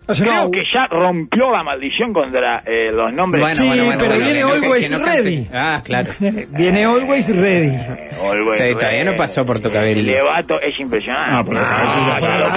Creo 0.06 0.50
que 0.50 0.62
ya 0.73 0.87
rompió 0.87 1.50
la 1.50 1.62
maldición 1.62 2.12
contra 2.12 2.62
eh, 2.66 2.90
los 2.92 3.12
nombres. 3.12 3.42
Bueno, 3.42 3.56
Sí, 3.56 3.66
bueno, 3.66 3.85
bueno, 3.85 3.99
pero 4.00 4.11
bueno, 4.14 4.25
viene 4.25 4.40
no- 4.40 4.49
Always 4.52 4.90
no. 4.90 4.99
Ready. 5.04 5.49
Ah, 5.52 5.80
claro. 5.85 6.11
Viene 6.50 6.85
Always 6.85 7.37
Ready. 7.37 7.66
Eh, 7.76 8.11
Always 8.30 8.61
Sí, 8.61 8.75
todavía 8.75 9.04
no 9.04 9.16
pasó 9.16 9.44
por 9.47 9.61
Tocavelli. 9.61 10.00
El 10.00 10.06
Levato 10.06 10.61
es 10.61 10.78
impresionante. 10.80 11.35
Ah, 11.35 11.44
pero 11.47 11.61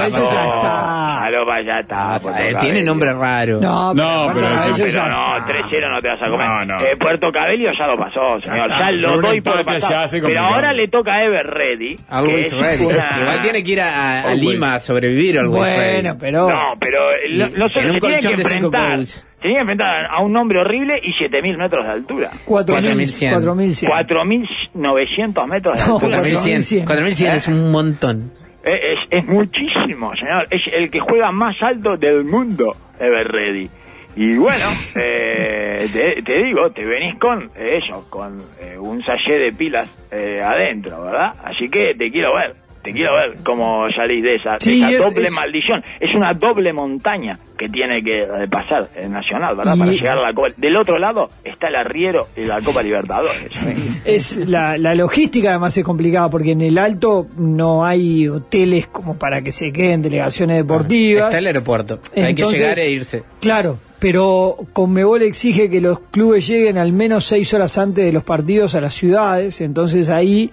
eso 0.07 0.31
ya 0.31 0.43
está. 0.45 1.21
Ya 1.25 1.29
lo 1.31 1.61
ya 1.61 1.79
está. 1.79 2.15
Ah, 2.15 2.19
eh, 2.39 2.55
tiene 2.59 2.83
nombre 2.83 3.13
raro. 3.13 3.59
No, 3.61 3.93
No, 3.93 4.31
pero 4.33 4.47
eso 4.53 4.73
Pero 4.77 5.07
no, 5.07 5.37
está. 5.37 5.45
3-0 5.47 5.89
no 5.91 6.01
te 6.01 6.07
vas 6.09 6.21
a 6.21 6.29
comer. 6.29 6.47
No, 6.47 6.65
no. 6.65 6.79
Eh, 6.81 6.95
Puerto 6.99 7.31
Cabello 7.31 7.69
ya 7.77 7.87
lo 7.87 7.97
pasó, 7.97 8.41
señor. 8.41 8.69
Ya 8.69 8.91
lo 8.91 9.21
doy 9.21 9.41
por 9.41 9.63
pasado. 9.65 10.05
Pero 10.21 10.39
ahora 10.39 10.73
le 10.73 10.87
toca 10.87 11.13
a 11.13 11.23
Ever 11.25 11.45
Ready. 11.47 11.95
Always 12.09 12.51
ready. 12.53 12.83
Igual 13.21 13.41
tiene 13.41 13.63
que 13.63 13.71
ir 13.71 13.81
a, 13.81 14.21
a- 14.21 14.29
a. 14.31 14.35
Lima 14.35 14.75
a 14.75 14.79
sobrevivir 14.79 15.39
Always 15.39 15.75
ready. 15.75 15.93
Bueno, 16.01 16.17
pero. 16.19 16.49
No, 16.49 16.73
pero 16.79 16.99
eh, 17.41 17.49
no, 17.51 17.57
no 17.57 17.65
En 17.65 17.71
solo 17.71 17.87
un 17.87 17.93
se 17.93 17.99
tiene 17.99 18.19
que 18.19 18.27
de. 18.29 19.05
Se 19.05 19.23
tiene 19.41 19.55
que 19.55 19.61
enfrentar 19.61 20.05
a 20.09 20.21
un 20.21 20.35
hombre 20.37 20.59
horrible 20.59 20.99
y 21.03 21.13
7000 21.13 21.57
metros 21.57 21.85
de 21.85 21.91
altura. 21.91 22.29
4.100. 22.47 23.29
4100. 23.31 23.89
4900 23.89 25.47
metros 25.47 25.79
de 25.79 25.87
No, 25.87 25.93
altura. 25.95 26.17
4100. 26.17 26.85
4100 26.85 27.31
es 27.33 27.47
un 27.47 27.71
montón. 27.71 28.31
Eh, 28.63 28.93
Es, 28.93 29.19
es 29.19 29.25
muchísimo, 29.27 30.15
señor. 30.15 30.47
Es 30.49 30.61
el 30.73 30.89
que 30.89 30.99
juega 30.99 31.31
más 31.31 31.55
alto 31.61 31.95
del 31.97 32.23
mundo, 32.25 32.75
Ever 32.99 33.27
Ready. 33.27 33.69
Y 34.17 34.37
bueno, 34.37 34.65
eh, 34.95 35.87
te, 35.91 36.21
te 36.23 36.43
digo, 36.43 36.71
te 36.71 36.85
venís 36.85 37.19
con 37.19 37.43
eh, 37.55 37.79
eso, 37.83 38.05
con 38.09 38.37
eh, 38.61 38.77
un 38.79 39.03
sachet 39.03 39.39
de 39.39 39.51
pilas 39.57 39.89
eh, 40.11 40.41
adentro, 40.43 41.03
¿verdad? 41.03 41.33
Así 41.43 41.69
que 41.69 41.93
te 41.97 42.09
quiero 42.09 42.33
ver, 42.33 42.55
te 42.85 42.93
quiero 42.93 43.13
ver 43.15 43.37
cómo 43.43 43.85
salís 43.93 44.23
de 44.23 44.35
esa, 44.35 44.53
de 44.53 44.59
Sí, 44.61 44.81
esa 44.81 44.91
es- 44.91 44.99
doble 45.13 45.27
es- 45.27 45.33
maldición. 45.33 45.83
Es 45.99 46.15
una 46.15 46.31
doble 46.33 46.71
montaña 46.71 47.37
que 47.57 47.67
tiene 47.67 48.01
que 48.03 48.23
eh, 48.23 48.27
pasar 48.49 48.87
el 48.95 49.11
Nacional, 49.11 49.55
¿verdad? 49.55 49.75
Y- 49.75 49.79
Para 49.79 49.91
llegar 49.91 50.17
a 50.19 50.21
la 50.21 50.33
Copa. 50.33 50.49
Del 50.55 50.77
otro 50.77 50.97
lado 50.99 51.29
está 51.43 51.67
el 51.69 51.75
Arriero 51.75 52.27
y 52.37 52.45
la 52.45 52.61
Copa 52.61 52.81
Libertadores. 52.83 53.49
Es 54.05 54.37
la, 54.37 54.77
la 54.77 54.93
logística 54.95 55.49
además 55.49 55.75
es 55.77 55.83
complicada 55.83 56.29
porque 56.29 56.51
en 56.51 56.61
el 56.61 56.77
alto 56.77 57.27
no 57.37 57.83
hay 57.85 58.27
hoteles 58.27 58.87
como 58.87 59.17
para 59.17 59.41
que 59.41 59.51
se 59.51 59.71
queden 59.73 60.01
delegaciones 60.01 60.57
deportivas. 60.57 61.25
Está 61.25 61.39
el 61.39 61.47
aeropuerto. 61.47 61.99
Hay 62.15 62.35
que 62.35 62.43
llegar 62.43 62.77
e 62.77 62.91
irse. 62.91 63.23
Claro, 63.41 63.79
pero 63.99 64.57
Conmebol 64.73 65.21
exige 65.23 65.69
que 65.69 65.81
los 65.81 65.99
clubes 65.99 66.45
lleguen 66.47 66.77
al 66.77 66.91
menos 66.91 67.25
seis 67.25 67.53
horas 67.53 67.77
antes 67.77 68.05
de 68.05 68.11
los 68.11 68.23
partidos 68.23 68.75
a 68.75 68.81
las 68.81 68.93
ciudades, 68.93 69.61
entonces 69.61 70.09
ahí 70.09 70.51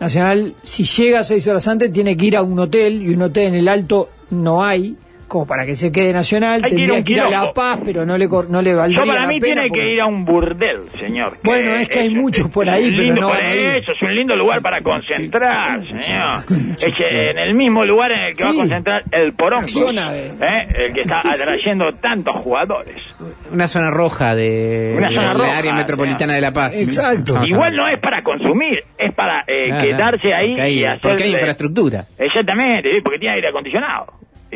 Nacional, 0.00 0.54
si 0.62 0.84
llega 0.84 1.24
seis 1.24 1.46
horas 1.46 1.66
antes, 1.68 1.92
tiene 1.92 2.16
que 2.16 2.26
ir 2.26 2.36
a 2.36 2.42
un 2.42 2.58
hotel 2.58 3.02
y 3.02 3.14
un 3.14 3.22
hotel 3.22 3.48
en 3.48 3.54
el 3.54 3.68
alto 3.68 4.08
no 4.30 4.64
hay, 4.64 4.96
como 5.28 5.46
para 5.46 5.64
que 5.66 5.74
se 5.74 5.90
quede 5.92 6.12
Nacional, 6.12 6.60
Hay 6.64 6.70
que 6.70 6.82
ir 6.82 6.90
a 6.90 6.94
tendría 6.94 7.04
que 7.04 7.12
ir 7.12 7.20
a 7.20 7.44
La. 7.44 7.52
Paz, 7.52 7.78
pero 7.84 8.04
no 8.06 8.16
le, 8.18 8.28
cor- 8.28 8.48
no 8.50 8.60
le 8.62 8.74
valdría 8.74 9.00
Yo 9.00 9.06
para 9.06 9.22
la 9.22 9.28
mí 9.28 9.38
pena 9.40 9.54
tiene 9.62 9.68
porque- 9.68 9.80
que 9.80 9.92
ir 9.94 10.00
a 10.00 10.06
un 10.06 10.24
burdel, 10.24 10.80
señor. 10.98 11.36
Bueno, 11.42 11.74
es 11.74 11.88
que 11.88 11.98
hay 12.00 12.10
muchos 12.10 12.48
por 12.48 12.68
ahí, 12.68 12.92
pero 12.96 13.14
no 13.14 13.28
van 13.28 13.44
a 13.44 13.54
ir. 13.54 13.66
Eso, 13.76 13.92
es 13.92 14.02
un 14.02 14.14
lindo 14.14 14.36
lugar 14.36 14.60
para 14.62 14.80
concentrar, 14.80 15.80
señor. 15.86 16.76
Es 16.78 17.00
en 17.00 17.38
el 17.38 17.54
mismo 17.54 17.84
lugar 17.84 18.12
en 18.12 18.20
el 18.20 18.34
que 18.34 18.44
va 18.44 18.50
a 18.50 18.54
concentrar 18.54 19.02
el 19.12 19.32
Porongo. 19.34 19.68
Zona 19.68 20.12
de- 20.12 20.26
¿eh? 20.28 20.68
El 20.86 20.92
que 20.92 21.02
está 21.02 21.20
Sí, 21.20 21.28
sí. 21.30 21.42
atrayendo 21.42 21.92
tantos 21.94 22.36
jugadores. 22.36 22.96
Una 23.52 23.68
zona 23.68 23.90
roja 23.90 24.34
de, 24.34 24.94
Una 24.98 25.08
zona 25.10 25.28
de 25.28 25.34
roja, 25.34 25.46
la 25.52 25.58
área 25.58 25.74
metropolitana 25.74 26.34
de 26.34 26.40
La 26.40 26.52
Paz. 26.52 26.80
Exacto. 26.80 27.44
Igual 27.44 27.74
no 27.76 27.88
es 27.88 28.00
para 28.00 28.22
consumir, 28.22 28.82
es 28.98 29.12
para 29.14 29.40
eh, 29.46 29.70
Ah, 29.72 29.82
quedarse 29.82 30.32
ah, 30.32 30.38
ahí 30.38 30.48
porque 30.48 30.62
hay, 30.62 30.78
y 30.80 30.84
hacer... 30.84 31.00
porque 31.00 31.22
hay 31.24 31.32
infraestructura. 31.32 32.06
Exactamente, 32.18 32.90
porque 33.02 33.18
tiene 33.18 33.34
aire 33.36 33.48
acondicionado. 33.48 34.06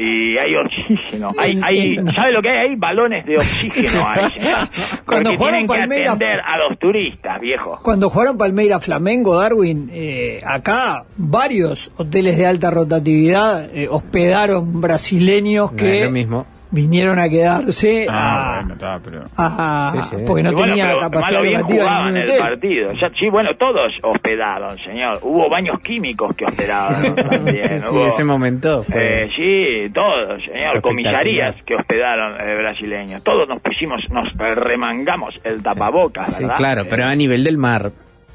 Y 0.00 0.38
hay 0.38 0.54
oxígeno. 0.54 1.32
Hay, 1.36 1.54
hay, 1.64 1.96
¿Sabe 1.96 2.32
lo 2.32 2.40
que 2.40 2.48
hay 2.50 2.68
ahí? 2.70 2.76
Balones 2.76 3.26
de 3.26 3.36
oxígeno 3.36 4.06
ahí. 4.06 4.30
Cuando 5.04 5.34
jugaron 5.34 5.66
Palmeiras- 5.66 6.18
a 6.20 6.58
los 6.58 6.78
turistas, 6.78 7.40
viejo. 7.40 7.80
Cuando 7.82 8.08
jugaron 8.08 8.38
Palmeira 8.38 8.78
Flamengo, 8.78 9.36
Darwin, 9.36 9.90
eh, 9.92 10.40
acá 10.44 11.04
varios 11.16 11.90
hoteles 11.96 12.36
de 12.38 12.46
alta 12.46 12.70
rotatividad 12.70 13.68
eh, 13.74 13.88
hospedaron 13.90 14.80
brasileños 14.80 15.72
No 15.72 15.78
es 15.78 15.82
que 15.82 16.04
lo 16.04 16.10
mismo. 16.10 16.46
Vinieron 16.70 17.18
a 17.18 17.28
quedarse 17.28 18.06
Ah, 18.08 18.58
a, 18.58 18.60
bueno, 18.60 18.74
está, 18.74 18.98
pero. 19.04 19.24
a- 19.36 19.92
Sí, 19.94 20.02
sí. 20.16 20.24
porque 20.26 20.42
no 20.42 20.52
bueno, 20.52 20.74
tenía 20.74 20.98
capacidad 20.98 21.42
locativa 21.44 22.08
en 22.08 22.16
el 22.16 22.22
hotel. 22.24 22.38
partido. 22.40 22.92
Ya- 22.94 23.10
sí, 23.18 23.28
bueno, 23.30 23.50
todos 23.58 23.92
hospedaron, 24.02 24.76
señor. 24.78 25.18
Hubo 25.22 25.48
baños 25.48 25.80
químicos 25.80 26.34
que 26.36 26.44
hospedaron 26.44 27.14
también. 27.28 27.82
Sí, 27.82 27.88
hubo- 27.96 28.06
ese 28.06 28.24
momento 28.24 28.82
fue. 28.82 29.24
Eh, 29.24 29.28
sí, 29.36 29.92
todos, 29.92 30.42
señor. 30.44 30.80
Comisarías 30.82 31.54
que 31.64 31.74
hospedaron 31.74 32.34
eh, 32.40 32.54
brasileños. 32.56 33.22
Todos 33.24 33.48
nos 33.48 33.60
pusimos, 33.60 34.02
nos 34.10 34.32
remangamos 34.36 35.40
el 35.44 35.62
tapabocas, 35.62 36.34
sí, 36.36 36.42
¿verdad? 36.42 36.56
claro, 36.56 36.82
pero 36.88 37.04
a 37.04 37.14
nivel 37.14 37.44
del 37.44 37.56
mar. 37.58 37.90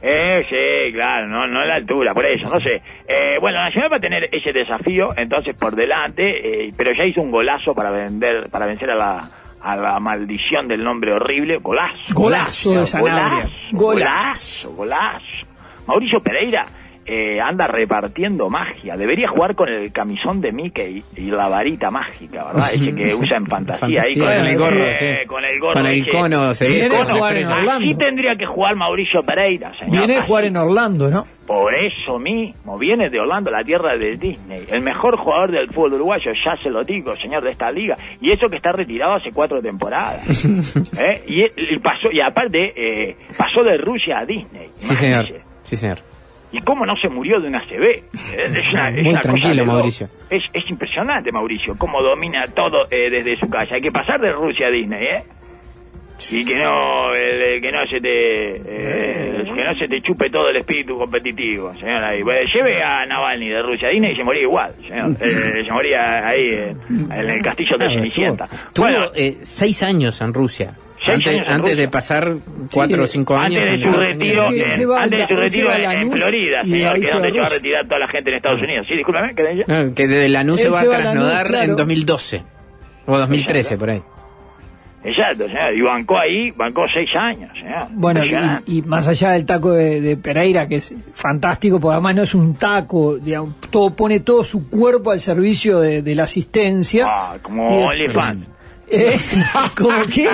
Eh, 0.05 0.43
sí, 0.49 0.91
claro, 0.91 1.27
no, 1.27 1.47
no 1.47 1.63
la 1.63 1.75
altura, 1.75 2.13
por 2.13 2.25
eso, 2.25 2.49
no 2.49 2.59
sé. 2.59 2.81
Eh, 3.07 3.37
bueno, 3.39 3.59
Nacional 3.63 3.93
va 3.93 3.97
a 3.97 4.01
tener 4.01 4.27
ese 4.33 4.51
desafío, 4.51 5.13
entonces 5.15 5.55
por 5.55 5.77
delante, 5.77 6.65
eh, 6.67 6.73
pero 6.75 6.91
ya 6.91 7.05
hizo 7.05 7.21
un 7.21 7.31
golazo 7.31 7.73
para 7.73 7.89
vender, 7.89 8.49
para 8.49 8.65
vencer 8.65 8.91
a 8.91 8.95
la, 8.95 9.29
a 9.61 9.77
la 9.77 9.99
maldición 10.01 10.67
del 10.67 10.83
nombre 10.83 11.13
horrible, 11.13 11.55
golazo. 11.55 12.13
Golazo 12.13 12.81
de 12.81 12.85
Sanabria. 12.85 13.49
Golazo, 13.71 14.71
golazo, 14.71 14.75
golazo. 14.75 15.47
Mauricio 15.87 16.19
Pereira 16.19 16.65
eh, 17.05 17.39
anda 17.41 17.67
repartiendo 17.67 18.49
magia. 18.49 18.95
Debería 18.95 19.27
jugar 19.29 19.55
con 19.55 19.69
el 19.69 19.91
camisón 19.91 20.41
de 20.41 20.51
Mickey 20.51 21.03
y 21.15 21.31
la 21.31 21.49
varita 21.49 21.91
mágica, 21.91 22.45
¿verdad? 22.45 22.73
Ese 22.73 22.95
que 22.95 23.13
usa 23.15 23.37
en 23.37 23.47
fantasía, 23.47 24.01
ahí 24.03 24.15
Fantasía, 24.15 24.25
con, 24.25 24.37
con 24.37 24.47
el 24.47 24.57
gorro, 24.57 24.85
eh, 24.89 24.95
sí. 24.97 25.27
con 25.27 25.43
el 25.45 25.59
gorro. 25.59 25.73
Con 25.73 25.85
el 25.87 26.07
cono, 26.07 26.53
se 26.53 26.67
Viene 26.67 26.95
a 26.95 27.05
jugar 27.05 27.37
en. 27.37 27.47
Orlando. 27.47 27.87
Así 27.87 27.95
tendría 27.95 28.35
que 28.37 28.45
jugar 28.45 28.75
Mauricio 28.75 29.23
Pereira, 29.23 29.73
señor. 29.77 29.97
Viene 29.97 30.17
a 30.17 30.21
jugar 30.21 30.45
en 30.45 30.57
Orlando, 30.57 31.09
¿no? 31.09 31.27
Por 31.45 31.73
eso 31.75 32.19
mismo, 32.19 32.77
viene 32.77 33.09
de 33.09 33.19
Orlando, 33.19 33.51
la 33.51 33.65
tierra 33.65 33.97
de 33.97 34.15
Disney. 34.15 34.63
El 34.71 34.81
mejor 34.81 35.17
jugador 35.17 35.51
del 35.51 35.67
fútbol 35.67 35.95
uruguayo, 35.95 36.31
ya 36.31 36.55
se 36.61 36.69
lo 36.69 36.83
digo, 36.83 37.17
señor 37.17 37.43
de 37.43 37.51
esta 37.51 37.69
liga. 37.69 37.97
Y 38.21 38.31
eso 38.31 38.49
que 38.49 38.55
está 38.55 38.71
retirado 38.71 39.15
hace 39.15 39.31
cuatro 39.33 39.61
temporadas. 39.61 40.45
¿Eh? 40.97 41.23
y, 41.27 41.43
y 41.43 41.79
pasó 41.79 42.09
y 42.11 42.21
aparte, 42.21 42.73
eh, 42.75 43.17
pasó 43.37 43.61
de 43.61 43.77
Rusia 43.77 44.19
a 44.19 44.25
Disney. 44.25 44.69
Sí, 44.77 44.95
señor. 44.95 45.25
Imagínese. 45.25 45.45
Sí, 45.63 45.75
señor. 45.75 46.12
¿Y 46.53 46.61
cómo 46.61 46.85
no 46.85 46.95
se 46.95 47.09
murió 47.09 47.39
de 47.41 47.47
una 47.49 47.59
CB? 47.65 47.83
Eh, 47.83 48.03
Es 48.37 48.67
una, 48.71 48.89
es 48.89 49.03
Muy 49.03 49.11
una 49.11 49.19
tranquilo. 49.21 49.65
Mauricio. 49.65 50.07
Es, 50.29 50.43
es 50.53 50.69
impresionante, 50.69 51.31
Mauricio, 51.31 51.75
cómo 51.77 52.01
domina 52.01 52.45
todo 52.47 52.87
eh, 52.89 53.09
desde 53.09 53.35
su 53.37 53.49
casa. 53.49 53.75
Hay 53.75 53.81
que 53.81 53.91
pasar 53.91 54.21
de 54.21 54.31
Rusia 54.31 54.67
a 54.67 54.69
Disney, 54.71 55.03
¿eh? 55.03 55.23
Y 56.31 56.45
que 56.45 56.55
no, 56.55 57.13
el- 57.13 57.41
el 57.55 57.61
que 57.61 57.71
no 57.71 57.85
se 57.87 57.99
te, 57.99 58.55
eh, 58.55 59.43
que 59.43 59.63
no 59.63 59.73
se 59.75 59.87
te 59.87 60.01
chupe 60.01 60.29
todo 60.29 60.49
el 60.49 60.57
espíritu 60.57 60.97
competitivo, 60.97 61.73
señor. 61.73 62.01
Ahí. 62.03 62.21
Bueno, 62.21 62.39
lleve 62.53 62.81
a 62.81 63.05
Navalny 63.05 63.49
de 63.49 63.61
Rusia 63.61 63.87
a 63.89 63.91
Disney 63.91 64.13
y 64.13 64.15
se 64.15 64.23
moría 64.23 64.43
igual, 64.43 64.73
señor. 64.87 65.11
Eh, 65.19 65.63
se 65.65 65.71
moría 65.71 66.25
ahí 66.25 66.45
eh, 66.51 66.75
en 66.89 67.29
el 67.29 67.41
castillo 67.41 67.77
de 67.77 67.89
Cenicienta. 67.89 68.47
Tuvo 68.71 68.85
Bueno, 68.85 69.05
eh, 69.15 69.39
seis 69.41 69.81
años 69.83 70.21
en 70.21 70.33
Rusia. 70.33 70.73
Antes, 71.05 71.41
antes 71.47 71.77
de 71.77 71.87
pasar 71.89 72.33
cuatro 72.73 73.03
o 73.03 73.07
cinco 73.07 73.35
años 73.35 73.61
antes 73.63 73.79
de 73.79 73.91
su 73.91 73.97
retiro, 73.97 74.47
en- 74.51 74.71
se 74.71 74.85
va- 74.85 75.03
antes 75.03 75.19
de 75.19 75.27
su 75.27 75.35
se 75.35 75.41
retiro 75.41 75.67
va 75.67 75.93
en, 75.93 76.11
Florida, 76.11 76.61
y 76.63 76.69
señor, 76.71 76.93
ahí 76.93 76.99
que 77.01 77.05
es 77.05 77.11
se 77.11 77.17
va 77.17 77.21
donde 77.23 77.27
a 77.29 77.31
se 77.33 77.39
va 77.39 77.45
a 77.45 77.49
retirar 77.49 77.85
toda 77.87 77.99
la 77.99 78.07
gente 78.07 78.29
en 78.29 78.35
Estados 78.37 78.61
Unidos. 78.61 78.85
Sí, 78.87 78.95
discúlpame, 78.95 79.35
¿qué 79.35 79.43
decía? 79.43 79.65
No, 79.67 79.93
que 79.93 80.07
desde 80.07 80.29
Lanús 80.29 80.61
se 80.61 80.69
va 80.69 80.79
se 80.79 80.85
a 80.85 80.89
va 80.89 80.95
a 80.95 80.99
Lanús, 80.99 81.13
trasladar 81.13 81.45
en 81.45 81.51
claro. 81.51 81.75
2012 81.75 82.43
o 83.05 83.17
2013, 83.17 83.77
por 83.77 83.89
ahí. 83.89 84.01
Exacto, 85.05 85.47
señor. 85.49 85.73
Y 85.75 85.81
bancó 85.81 86.17
ahí, 86.17 86.51
bancó 86.51 86.85
seis 86.93 87.13
años, 87.17 87.49
señor. 87.59 87.87
Bueno, 87.91 88.21
y, 88.23 88.77
y 88.77 88.81
más 88.83 89.05
allá 89.09 89.31
del 89.31 89.45
taco 89.45 89.71
de, 89.73 89.99
de 89.99 90.15
Pereira, 90.15 90.65
que 90.69 90.77
es 90.77 90.95
fantástico, 91.13 91.77
porque 91.81 91.93
además 91.95 92.15
no 92.15 92.23
es 92.23 92.33
un 92.33 92.55
taco, 92.55 93.17
digamos, 93.17 93.55
todo, 93.69 93.93
pone 93.93 94.21
todo 94.21 94.45
su 94.45 94.69
cuerpo 94.69 95.11
al 95.11 95.19
servicio 95.19 95.81
de, 95.81 96.01
de 96.01 96.15
la 96.15 96.23
asistencia. 96.23 97.05
Ah, 97.09 97.35
como 97.41 97.87
OnlyFans. 97.87 98.47
¿Eh? 98.87 99.19
¿Cómo 99.77 100.05
qué? 100.13 100.29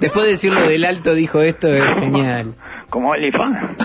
Después 0.00 0.24
de 0.24 0.32
decirlo 0.32 0.62
del 0.62 0.84
alto, 0.84 1.14
dijo 1.14 1.40
esto, 1.40 1.68
es 1.68 1.98
genial. 1.98 2.54
Como 2.90 3.10
OnlyFans. 3.10 3.76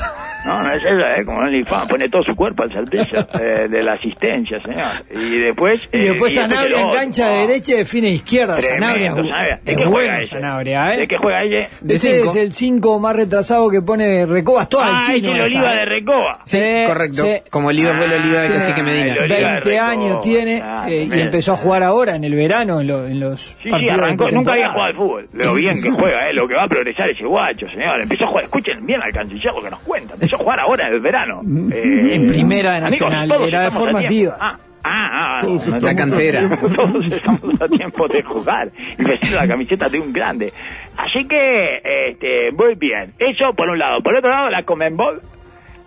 No, 0.48 0.64
no 0.64 0.72
es 0.74 0.84
eso, 0.84 0.96
¿eh? 0.96 1.26
Como 1.26 1.40
OnlyFans. 1.40 1.90
Pone 1.90 2.10
todo 2.10 2.24
su 2.24 2.36
cuerpo 2.36 2.64
al 2.64 2.72
servicio 2.72 3.20
eh, 3.40 3.68
de 3.68 3.84
la 3.84 3.94
asistencia, 3.94 4.60
señor. 4.62 5.06
Y 5.12 5.38
después... 5.40 5.90
Y 5.92 5.98
eh, 5.98 6.04
después 6.12 6.34
Sanabria 6.34 6.82
el 6.82 6.88
engancha 6.88 7.26
Ah, 7.28 7.30
de 7.32 7.48
derecha 7.48 7.74
y 7.74 7.78
define 7.78 8.10
izquierda. 8.10 8.62
Sanabria, 8.62 9.12
Tremendo, 9.14 9.30
Sanabria. 9.30 9.60
¿De 9.64 9.72
qué 9.76 9.86
bueno 9.86 9.92
juega? 9.92 10.26
Sanabria, 10.26 10.94
¿eh? 10.94 10.98
¿De 11.00 11.08
qué 11.08 11.18
juega 11.18 11.44
ella? 11.44 11.68
De 11.82 11.94
Ese 11.96 12.16
cinco. 12.20 12.30
es 12.32 12.36
el 12.38 12.54
5 12.54 13.00
más 13.00 13.16
retrasado 13.16 13.70
que 13.70 13.82
pone 13.82 14.26
Recobas 14.26 14.70
todo 14.70 14.82
Ah, 14.84 15.02
el 15.02 15.16
chino. 15.16 15.36
es 15.44 15.52
el 15.52 15.58
Oliva 15.58 15.74
¿eh? 15.74 15.78
de 15.80 15.86
Recoba. 15.86 16.40
Sí, 16.46 16.58
Sí, 16.58 16.84
correcto. 16.88 17.24
sí. 17.24 17.50
Como 17.50 17.68
Oliva 17.68 17.94
fue 17.94 18.06
el 18.06 18.14
Oliva 18.14 18.42
de 18.42 18.48
Ah, 18.48 18.52
Cacique 18.54 18.84
Medina. 18.84 19.14
el 19.14 19.20
Oliva 19.20 19.36
de 19.38 19.44
20 19.46 19.70
Recoba, 19.70 19.90
años 19.90 20.22
tiene 20.22 20.62
ah, 20.64 20.86
eh, 20.90 21.10
y 21.14 21.20
empezó 21.20 21.54
a 21.54 21.58
jugar 21.58 21.84
ahora 21.84 22.16
en 22.16 22.24
el 22.24 22.36
verano 22.36 22.80
en, 22.82 22.88
lo- 22.88 23.06
en 23.06 23.20
los 23.20 23.42
Sí, 23.42 23.56
sí, 23.64 23.70
partidos 23.70 23.98
de 23.98 24.04
arrancó. 24.04 24.30
Nunca 24.32 24.52
había 24.54 24.70
jugado 24.70 24.88
al 24.90 24.96
fútbol. 24.96 25.30
Lo 25.34 25.54
bien 25.56 25.82
que 25.82 25.92
juega, 26.00 26.30
¿eh? 26.30 26.34
Lo 26.34 26.48
que 26.48 26.56
va 26.56 26.64
a 26.64 26.68
progresar 26.68 27.10
ese 27.10 27.26
guacho, 27.26 27.68
señor. 27.70 28.02
Empezó 28.02 28.24
a 28.26 28.28
jugar. 28.28 28.44
Escuchen 28.46 28.86
bien 28.86 29.02
al 29.02 29.12
canciller 29.12 29.54
lo 29.54 29.62
que 29.62 29.70
nos 29.70 29.80
cuenta. 29.80 30.14
Empezó 30.14 30.37
jugar 30.38 30.60
ahora 30.60 30.88
en 30.88 30.94
el 30.94 31.00
verano. 31.00 31.42
Eh, 31.72 32.16
En 32.16 32.28
primera 32.28 32.72
de 32.72 32.78
amigos, 32.78 33.00
Nacional, 33.02 33.30
todos 33.30 33.48
era 33.48 33.62
de 33.64 33.72
formativa. 33.72 34.38
Ah, 34.40 34.58
ah, 34.84 35.36
ah. 35.36 35.42
Todos 35.42 35.68
La 35.84 35.96
cantera. 35.96 36.50
Todos 36.76 37.06
estamos 37.06 37.62
a 37.62 37.68
tiempo 37.68 38.08
de 38.08 38.24
jugar 38.24 38.70
y 38.98 39.04
vestir 39.04 39.32
la 39.34 39.48
camiseta 39.48 39.90
de 39.90 40.00
un 40.00 40.14
grande. 40.14 40.54
Así 40.98 41.26
que, 41.28 41.78
este, 42.10 42.52
muy 42.52 42.76
bien. 42.76 43.14
Eso 43.20 43.54
por 43.54 43.70
un 43.70 43.78
lado. 43.80 44.02
Por 44.02 44.16
otro 44.16 44.30
lado, 44.30 44.50
la 44.50 44.64
Comenbol 44.64 45.22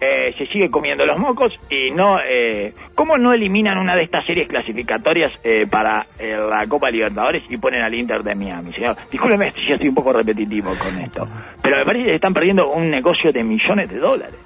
eh, 0.00 0.34
se 0.38 0.46
sigue 0.46 0.70
comiendo 0.70 1.04
los 1.04 1.18
mocos 1.18 1.58
y 1.68 1.90
no... 1.90 2.18
Eh, 2.24 2.72
¿Cómo 2.94 3.18
no 3.18 3.32
eliminan 3.32 3.78
una 3.78 3.94
de 3.94 4.02
estas 4.02 4.24
series 4.26 4.48
clasificatorias 4.48 5.32
eh, 5.44 5.66
para 5.70 6.06
eh, 6.18 6.36
la 6.36 6.66
Copa 6.66 6.90
Libertadores 6.90 7.42
y 7.48 7.56
ponen 7.56 7.82
al 7.82 7.94
Inter 7.94 8.22
de 8.22 8.34
Miami, 8.34 8.72
señor? 8.72 8.96
Discúlpeme 9.10 9.52
si 9.52 9.66
yo 9.66 9.74
estoy 9.74 9.88
un 9.88 9.94
poco 9.94 10.12
repetitivo 10.12 10.72
con 10.74 10.98
esto, 11.00 11.26
pero 11.62 11.78
me 11.78 11.84
parece 11.84 12.04
que 12.06 12.14
están 12.14 12.34
perdiendo 12.34 12.70
un 12.70 12.90
negocio 12.90 13.32
de 13.32 13.44
millones 13.44 13.90
de 13.90 13.98
dólares. 13.98 14.38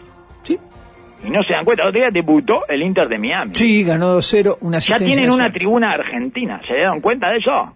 Sí. 0.42 0.58
Y 1.26 1.30
no 1.30 1.42
se 1.42 1.54
dan 1.54 1.64
cuenta. 1.64 1.84
El 1.84 1.88
otro 1.88 2.00
día 2.00 2.10
debutó 2.10 2.66
el 2.68 2.82
Inter 2.82 3.08
de 3.08 3.18
Miami. 3.18 3.54
Sí, 3.54 3.82
ganó 3.82 4.18
2-0, 4.18 4.58
una 4.60 4.78
Ya 4.78 4.96
tienen 4.96 5.30
una 5.30 5.50
tribuna 5.52 5.92
argentina. 5.92 6.60
¿Se 6.66 6.74
dieron 6.74 7.00
cuenta 7.00 7.30
de 7.30 7.38
eso? 7.38 7.74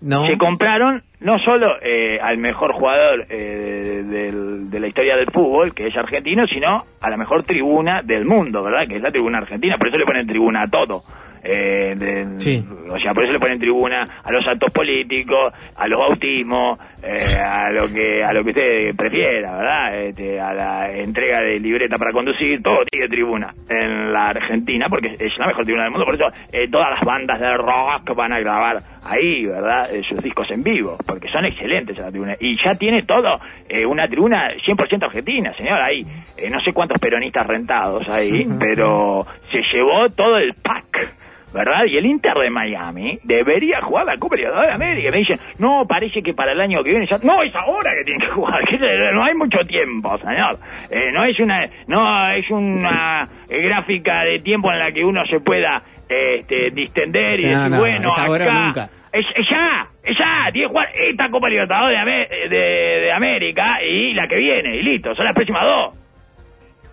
No. 0.00 0.26
Se 0.26 0.36
compraron 0.36 1.02
no 1.20 1.38
solo 1.38 1.76
eh, 1.82 2.18
al 2.20 2.38
mejor 2.38 2.72
jugador 2.72 3.26
eh, 3.30 4.02
del- 4.06 4.70
de 4.70 4.80
la 4.80 4.86
historia 4.88 5.16
del 5.16 5.30
fútbol, 5.32 5.74
que 5.74 5.86
es 5.86 5.96
argentino, 5.96 6.46
sino 6.46 6.84
a 7.00 7.10
la 7.10 7.16
mejor 7.16 7.42
tribuna 7.44 8.02
del 8.02 8.24
mundo, 8.24 8.62
¿verdad? 8.62 8.86
Que 8.88 8.96
es 8.96 9.02
la 9.02 9.10
tribuna 9.10 9.38
argentina. 9.38 9.76
Por 9.78 9.88
eso 9.88 9.96
le 9.98 10.04
ponen 10.04 10.26
tribuna 10.26 10.62
a 10.62 10.68
todo. 10.70 11.02
Eh, 11.48 11.94
de- 11.96 12.40
Sí. 12.40 12.64
O 12.90 12.98
sea, 12.98 13.12
por 13.14 13.22
eso 13.22 13.32
le 13.32 13.38
ponen 13.38 13.60
tribuna 13.60 14.20
a 14.24 14.32
los 14.32 14.44
actos 14.48 14.72
políticos, 14.72 15.52
a 15.76 15.86
los 15.86 15.98
bautismos, 16.00 16.76
eh, 17.04 17.38
a 17.40 17.70
lo 17.70 17.82
que 17.92 18.24
a 18.24 18.32
lo 18.32 18.42
que 18.42 18.50
usted 18.50 18.96
prefiera, 18.96 19.56
¿verdad? 19.56 20.00
Este, 20.06 20.40
a 20.40 20.52
la 20.52 20.90
entrega 20.92 21.42
de 21.42 21.60
libreta 21.60 21.98
para 21.98 22.10
conducir, 22.10 22.60
todo 22.62 22.78
tiene 22.90 23.06
tribuna 23.08 23.54
en 23.68 24.12
la 24.12 24.24
Argentina, 24.24 24.86
porque 24.88 25.14
es 25.20 25.38
la 25.38 25.46
mejor 25.46 25.62
tribuna 25.64 25.84
del 25.84 25.92
mundo. 25.92 26.04
Por 26.06 26.16
eso 26.16 26.26
eh, 26.52 26.68
todas 26.68 26.90
las 26.90 27.04
bandas 27.04 27.38
de 27.38 27.52
rock 27.56 28.12
van 28.16 28.32
a 28.32 28.40
grabar 28.40 28.78
ahí, 29.04 29.46
¿verdad? 29.46 29.94
Eh, 29.94 30.02
sus 30.08 30.20
discos 30.20 30.50
en 30.50 30.62
vivo, 30.62 30.96
porque 31.06 31.28
son 31.28 31.44
excelentes 31.44 31.98
la 31.98 32.10
tribuna. 32.10 32.36
Y 32.38 32.56
ya 32.62 32.74
tiene 32.74 33.02
todo, 33.02 33.40
eh, 33.68 33.86
una 33.86 34.08
tribuna 34.08 34.50
100% 34.52 35.04
argentina, 35.04 35.54
señor. 35.56 35.80
Hay 35.80 36.02
eh, 36.36 36.50
no 36.50 36.60
sé 36.60 36.72
cuántos 36.72 36.98
peronistas 36.98 37.46
rentados 37.46 38.08
ahí, 38.08 38.46
pero 38.58 39.26
se 39.50 39.62
llevó 39.72 40.08
todo 40.10 40.36
el 40.38 40.54
pack. 40.54 41.14
¿verdad? 41.54 41.84
Y 41.86 41.96
el 41.96 42.04
Inter 42.04 42.34
de 42.34 42.50
Miami 42.50 43.18
debería 43.22 43.80
jugar 43.80 44.04
la 44.04 44.16
Copa 44.18 44.36
Libertadores 44.36 44.68
de 44.68 44.74
América. 44.74 45.10
Me 45.10 45.18
dicen, 45.18 45.38
no, 45.58 45.86
parece 45.88 46.20
que 46.20 46.34
para 46.34 46.52
el 46.52 46.60
año 46.60 46.82
que 46.82 46.90
viene 46.90 47.06
ya... 47.10 47.16
No, 47.22 47.42
es 47.42 47.54
ahora 47.54 47.92
que 47.96 48.04
tienen 48.04 48.26
que 48.26 48.32
jugar, 48.32 48.62
que 48.68 48.78
no 49.14 49.24
hay 49.24 49.34
mucho 49.34 49.58
tiempo, 49.66 50.18
señor. 50.18 50.58
Eh, 50.90 51.10
no 51.12 51.24
es 51.24 51.38
una 51.40 51.66
no 51.86 52.30
es 52.32 52.50
una 52.50 53.22
gráfica 53.48 54.24
de 54.24 54.40
tiempo 54.40 54.70
en 54.70 54.78
la 54.80 54.92
que 54.92 55.02
uno 55.02 55.24
se 55.30 55.40
pueda 55.40 55.82
este, 56.08 56.70
distender 56.72 57.40
y 57.40 57.44
no, 57.44 57.48
decir, 57.48 57.70
no, 57.70 57.78
bueno, 57.78 58.08
es 58.08 58.18
ahora 58.18 58.44
o 58.44 58.50
acá... 58.50 58.64
nunca. 58.64 58.90
Es, 59.12 59.24
es 59.34 59.48
ya, 59.48 59.86
ya, 60.14 60.50
tiene 60.52 60.66
que 60.68 60.72
jugar 60.72 60.88
esta 60.94 61.28
Copa 61.30 61.48
Libertadores 61.48 61.96
de, 61.96 62.02
Amé- 62.02 62.28
de- 62.48 63.00
de 63.00 63.12
América 63.12 63.78
y 63.82 64.14
la 64.14 64.26
que 64.28 64.36
viene, 64.36 64.76
y 64.76 64.82
listo, 64.82 65.14
son 65.14 65.24
las 65.24 65.34
próximas 65.34 65.62
dos. 65.62 65.94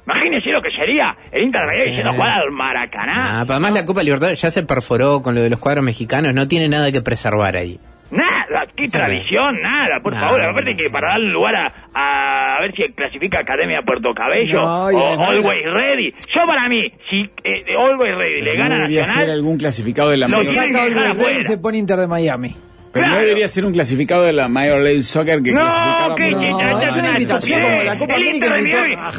Imagínese 0.05 0.49
lo 0.51 0.61
que 0.61 0.69
sería 0.71 1.15
el 1.31 1.43
Inter 1.43 1.61
de 1.61 1.67
Miami 1.67 1.83
Sí. 1.83 1.89
diciendo 1.91 2.13
jugar 2.13 2.41
al 2.41 2.51
Maracaná. 2.51 3.39
Ah, 3.39 3.43
pero 3.43 3.53
además 3.53 3.73
la 3.73 3.85
Copa 3.85 4.03
Libertadores 4.03 4.41
ya 4.41 4.51
se 4.51 4.63
perforó 4.63 5.21
con 5.21 5.33
lo 5.33 5.41
de 5.41 5.49
los 5.49 5.59
cuadros 5.59 5.83
mexicanos, 5.83 6.33
no 6.33 6.47
tiene 6.47 6.67
nada 6.67 6.91
que 6.91 7.01
preservar 7.01 7.55
ahí. 7.55 7.79
Nada, 8.11 8.67
qué 8.75 8.85
Sí. 8.85 8.91
tradición, 8.91 9.59
nada, 9.61 9.99
por 10.03 10.13
Nada. 10.13 10.27
favor. 10.27 10.41
Aparte 10.43 10.75
que 10.75 10.89
para 10.89 11.13
darle 11.13 11.29
lugar 11.31 11.55
a, 11.55 11.73
a, 11.93 12.57
a 12.57 12.61
ver 12.61 12.75
si 12.75 12.83
clasifica 12.93 13.39
Academia 13.39 13.81
Puerto 13.81 14.13
Cabello 14.13 14.61
No, 14.61 14.85
o 14.87 15.23
Always 15.23 15.65
Ready. 15.73 16.11
Yo 16.35 16.45
para 16.45 16.67
mí, 16.69 16.91
si 17.09 17.21
eh, 17.43 17.63
Always 17.75 18.15
Ready 18.15 18.41
le 18.41 18.55
gana 18.57 18.75
a 18.75 18.77
debería 18.79 19.05
ser 19.05 19.15
Nacional, 19.15 19.35
algún 19.37 19.57
clasificado 19.57 20.09
de 20.09 20.17
la 20.17 20.27
Lo 20.27 20.43
saca 20.43 20.61
que 20.61 20.67
el 20.67 20.73
dejar 20.73 20.93
Rey 20.93 21.07
y 21.07 21.11
afuera. 21.11 21.43
se 21.43 21.57
pone 21.57 21.77
Inter 21.77 21.97
de 21.97 22.07
Miami. 22.07 22.55
Pero 22.93 23.07
no 23.07 23.17
debería 23.17 23.47
ser 23.47 23.65
un 23.65 23.73
clasificado 23.73 24.23
de 24.23 24.33
la 24.33 24.47
Major 24.47 24.79
League 24.79 25.01
Soccer 25.01 25.41
que 25.41 25.51
No, 25.51 25.61
clasificara 25.61 26.15
que 26.15 26.29
No, 26.29 26.79
que- 26.79 26.85
es 26.85 26.95
una 26.95 27.09
invitación 27.09 27.61
como 27.61 27.83
la 27.83 27.97
Copa 27.97 28.15
el 28.15 28.21
América 28.21 28.45
a 28.45 28.49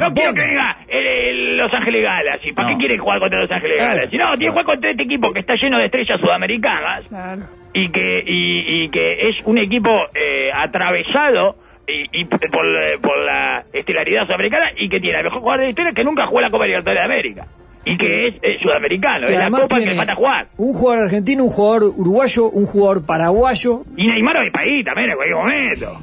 No 0.09 0.13
quiero 0.13 0.33
que 0.33 0.41
venga 0.41 0.77
el, 0.87 1.05
el 1.07 1.57
Los 1.57 1.73
Ángeles 1.73 2.03
Galaxy. 2.03 2.51
¿Para 2.53 2.67
qué 2.69 2.73
No. 2.73 2.79
quiere 2.79 2.97
jugar 2.97 3.19
contra 3.19 3.39
Los 3.41 3.51
Ángeles 3.51 3.77
Claro. 3.77 3.95
Galaxy? 3.97 4.17
No, 4.17 4.25
tiene 4.35 4.45
que 4.45 4.49
jugar 4.51 4.65
contra 4.65 4.91
este 4.91 5.03
equipo 5.03 5.33
que 5.33 5.39
está 5.41 5.55
lleno 5.55 5.77
de 5.77 5.85
estrellas 5.85 6.19
sudamericanas. 6.21 7.07
Claro. 7.09 7.41
y 7.73 7.89
que 7.91 8.23
y, 8.25 8.83
y 8.85 8.89
que 8.89 9.27
es 9.29 9.35
un 9.43 9.57
equipo 9.57 9.89
eh, 10.15 10.49
atravesado 10.53 11.57
y, 11.87 12.21
y 12.21 12.25
por, 12.25 12.39
por 13.01 13.17
la 13.25 13.63
estelaridad 13.73 14.25
sudamericana 14.25 14.71
y 14.77 14.87
que 14.87 14.99
tiene 15.01 15.17
el 15.17 15.23
mejor 15.25 15.39
jugador 15.41 15.59
de 15.59 15.65
la 15.65 15.69
historia 15.71 15.91
que 15.91 16.03
nunca 16.05 16.25
jugó 16.25 16.39
la 16.41 16.49
Copa 16.49 16.65
Libertadores 16.65 17.01
de 17.07 17.13
América 17.13 17.45
y 17.85 17.97
que 17.97 18.27
es, 18.27 18.35
eh, 18.41 18.57
sudamericano, 18.61 19.29
Y 19.29 19.33
es 19.33 19.39
la 19.39 19.49
copa 19.49 19.79
que 19.79 19.85
le 19.85 19.95
falta 19.95 20.15
jugar. 20.15 20.47
Un 20.57 20.73
jugador 20.73 21.05
argentino, 21.05 21.43
un 21.43 21.49
jugador 21.49 21.93
uruguayo, 21.95 22.49
un 22.49 22.65
jugador 22.65 23.05
paraguayo. 23.05 23.83
Y 23.95 24.07
Neymar 24.07 24.43
mi 24.43 24.51
país 24.51 24.83
también 24.83 25.11
en 25.11 25.15
cualquier 25.15 25.37
momento. 25.37 25.99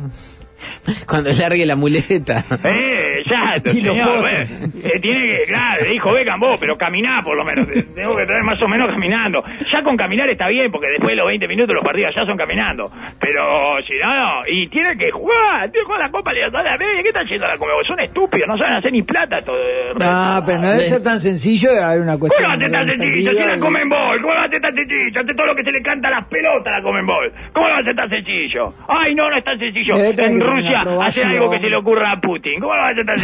Cuando 1.06 1.30
largue 1.32 1.66
la 1.66 1.76
muleta. 1.76 2.44
Eh, 2.64 3.11
Exacto, 3.32 3.70
señor. 3.70 4.20
bueno, 4.20 4.40
eh, 4.84 5.00
tiene 5.00 5.20
que, 5.38 5.44
claro, 5.46 5.82
le 5.84 5.88
dijo 5.90 6.12
Beckham 6.12 6.40
vos, 6.40 6.56
pero 6.60 6.76
caminá 6.76 7.22
por 7.24 7.36
lo 7.36 7.44
menos. 7.44 7.66
te- 7.66 7.82
Tengo 7.82 8.16
que 8.16 8.26
traer 8.26 8.42
más 8.42 8.60
o 8.62 8.68
menos 8.68 8.90
caminando. 8.90 9.42
Ya 9.70 9.82
con 9.82 9.96
caminar 9.96 10.28
está 10.30 10.48
bien, 10.48 10.70
porque 10.70 10.88
después 10.88 11.10
de 11.12 11.16
los 11.16 11.26
20 11.26 11.46
minutos 11.48 11.74
los 11.74 11.84
partidos 11.84 12.14
ya 12.14 12.24
son 12.24 12.36
caminando. 12.36 12.90
Pero 13.20 13.76
si 13.86 13.94
no, 14.02 14.14
no. 14.14 14.42
Y 14.48 14.68
tiene 14.68 14.96
que 14.96 15.10
jugar, 15.10 15.70
tiene 15.70 15.80
que 15.80 15.84
jugar 15.84 16.00
la 16.00 16.10
Copa 16.10 16.32
Libertadores 16.32 16.70
de 16.78 16.84
América. 16.84 17.02
¿Qué 17.02 17.08
están 17.08 17.24
haciendo 17.24 17.46
la 17.46 17.58
Comebol? 17.58 17.84
Son 17.84 18.00
estúpidos, 18.00 18.48
no 18.48 18.56
saben 18.58 18.74
hacer 18.74 18.92
ni 18.92 19.02
plata. 19.02 19.38
Todo, 19.42 19.58
No, 19.98 20.42
pero 20.46 20.58
no 20.58 20.70
debe 20.70 20.84
ser 20.84 21.02
tan 21.02 21.20
sencillo, 21.20 21.70
debe 21.70 21.82
haber 21.84 22.00
una 22.00 22.12
¿Cómo 22.18 22.28
cuestión. 22.28 22.50
va 22.50 22.54
a 22.54 22.58
tan 22.70 22.88
sencillo? 22.90 23.30
Si 23.32 23.38
la 23.38 23.58
comen 23.58 23.88
bol, 23.88 24.20
¿cómo 24.22 24.34
va 24.34 24.44
a 24.44 24.48
ser 24.48 24.60
tan 24.60 24.74
sencillo? 24.74 25.20
Ante 25.20 25.34
todo 25.34 25.46
lo 25.46 25.54
que 25.54 25.62
se 25.64 25.72
le 25.72 25.82
canta 25.82 26.08
a 26.08 26.10
las 26.12 26.26
pelotas 26.26 26.72
la 26.72 26.82
comen 26.82 27.06
bol. 27.06 27.32
¿Cómo 27.52 27.68
va 27.68 27.78
a 27.78 27.82
ser 27.84 27.94
tan 27.96 28.08
sencillo? 28.08 28.68
Ay, 28.88 29.14
no, 29.14 29.28
no 29.30 29.36
es 29.36 29.44
tan 29.44 29.58
sencillo. 29.58 29.96
En 29.96 30.40
Rusia 30.40 30.82
hacer 31.02 31.26
algo 31.26 31.50
que 31.50 31.58
se 31.60 31.68
le 31.68 31.76
ocurra 31.76 32.12
a 32.12 32.20
Putin. 32.20 32.60
¿Cómo 32.60 32.72
va 32.72 32.88
a 32.88 32.94
ser 32.94 33.04
tan 33.04 33.18
sencillo? 33.18 33.21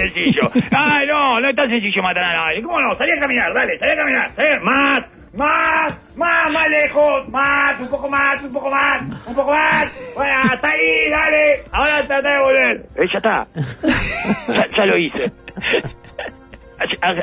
Ay, 0.76 1.06
no, 1.06 1.40
no 1.40 1.48
es 1.50 1.56
tan 1.56 1.68
sencillo 1.68 2.02
matar 2.02 2.24
a 2.24 2.32
nadie. 2.46 2.62
¿Cómo 2.62 2.80
no? 2.80 2.94
Salí 2.94 3.12
a 3.12 3.20
caminar, 3.20 3.52
dale, 3.54 3.78
salí 3.78 3.92
a 3.92 3.96
caminar. 3.96 4.30
salí- 4.36 4.60
Más, 4.62 5.04
más, 5.34 6.16
más, 6.16 6.52
más 6.52 6.68
lejos, 6.70 7.28
más, 7.28 7.78
un 7.80 7.88
poco 7.88 8.08
más, 8.08 8.42
un 8.42 8.52
poco 8.52 8.70
más, 8.70 9.02
un 9.26 9.34
poco 9.34 9.50
más. 9.52 10.12
Bueno, 10.16 10.40
hasta 10.50 10.70
ahí, 10.70 11.10
dale. 11.10 11.62
Ahora 11.72 12.02
trata 12.06 12.28
de 12.32 12.38
volver. 12.40 12.86
Eh, 12.96 13.06
ya 13.06 13.18
está. 13.18 13.46
Ya, 14.76 14.86
lo 14.86 14.96
hice. 14.96 15.32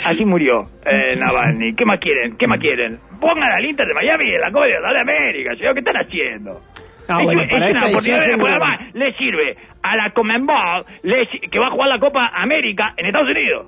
Así, 0.04 0.26
murió 0.26 0.68
eh, 0.86 1.16
Navalny. 1.16 1.74
¿Qué 1.76 1.86
más 1.86 2.00
quieren? 2.00 2.36
¿Qué 2.38 2.46
más 2.46 2.60
quieren? 2.60 3.00
Pongan 3.22 3.52
al 3.52 3.64
Inter 3.66 3.88
de 3.88 3.94
Miami 3.94 4.34
en 4.36 4.42
la 4.42 4.52
Copa 4.52 4.66
de 4.66 5.00
América. 5.00 5.52
¿Qué 5.58 5.80
están 5.80 5.96
haciendo? 5.96 6.62
Ah, 7.08 7.22
bueno, 7.24 7.42
es 7.42 7.50
para 7.50 7.58
una 7.58 7.68
esta 7.68 7.86
oportunidad 7.88 8.20
de 8.20 8.26
seguro. 8.26 8.58
Le 8.94 9.14
sirve 9.14 9.58
a 9.82 9.96
la 9.96 10.10
Comenbol 10.12 10.86
que 11.52 11.60
va 11.60 11.68
a 11.68 11.72
jugar 11.72 11.90
la 11.90 12.00
Copa 12.00 12.32
América 12.34 12.94
en 12.98 13.06
Estados 13.06 13.30
Unidos. 13.30 13.68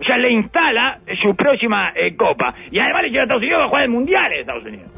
O 0.00 0.04
sea, 0.04 0.16
le 0.16 0.30
instala 0.30 1.00
su 1.20 1.34
próxima 1.34 1.92
eh, 1.94 2.14
Copa. 2.16 2.54
Y 2.70 2.78
además 2.78 3.02
le 3.02 3.10
lleva 3.10 3.22
a 3.22 3.24
Estados 3.24 3.42
Unidos 3.42 3.62
a 3.62 3.68
jugar 3.68 3.82
el 3.82 3.90
Mundial 3.90 4.32
en 4.32 4.40
Estados 4.40 4.64
Unidos. 4.64 4.97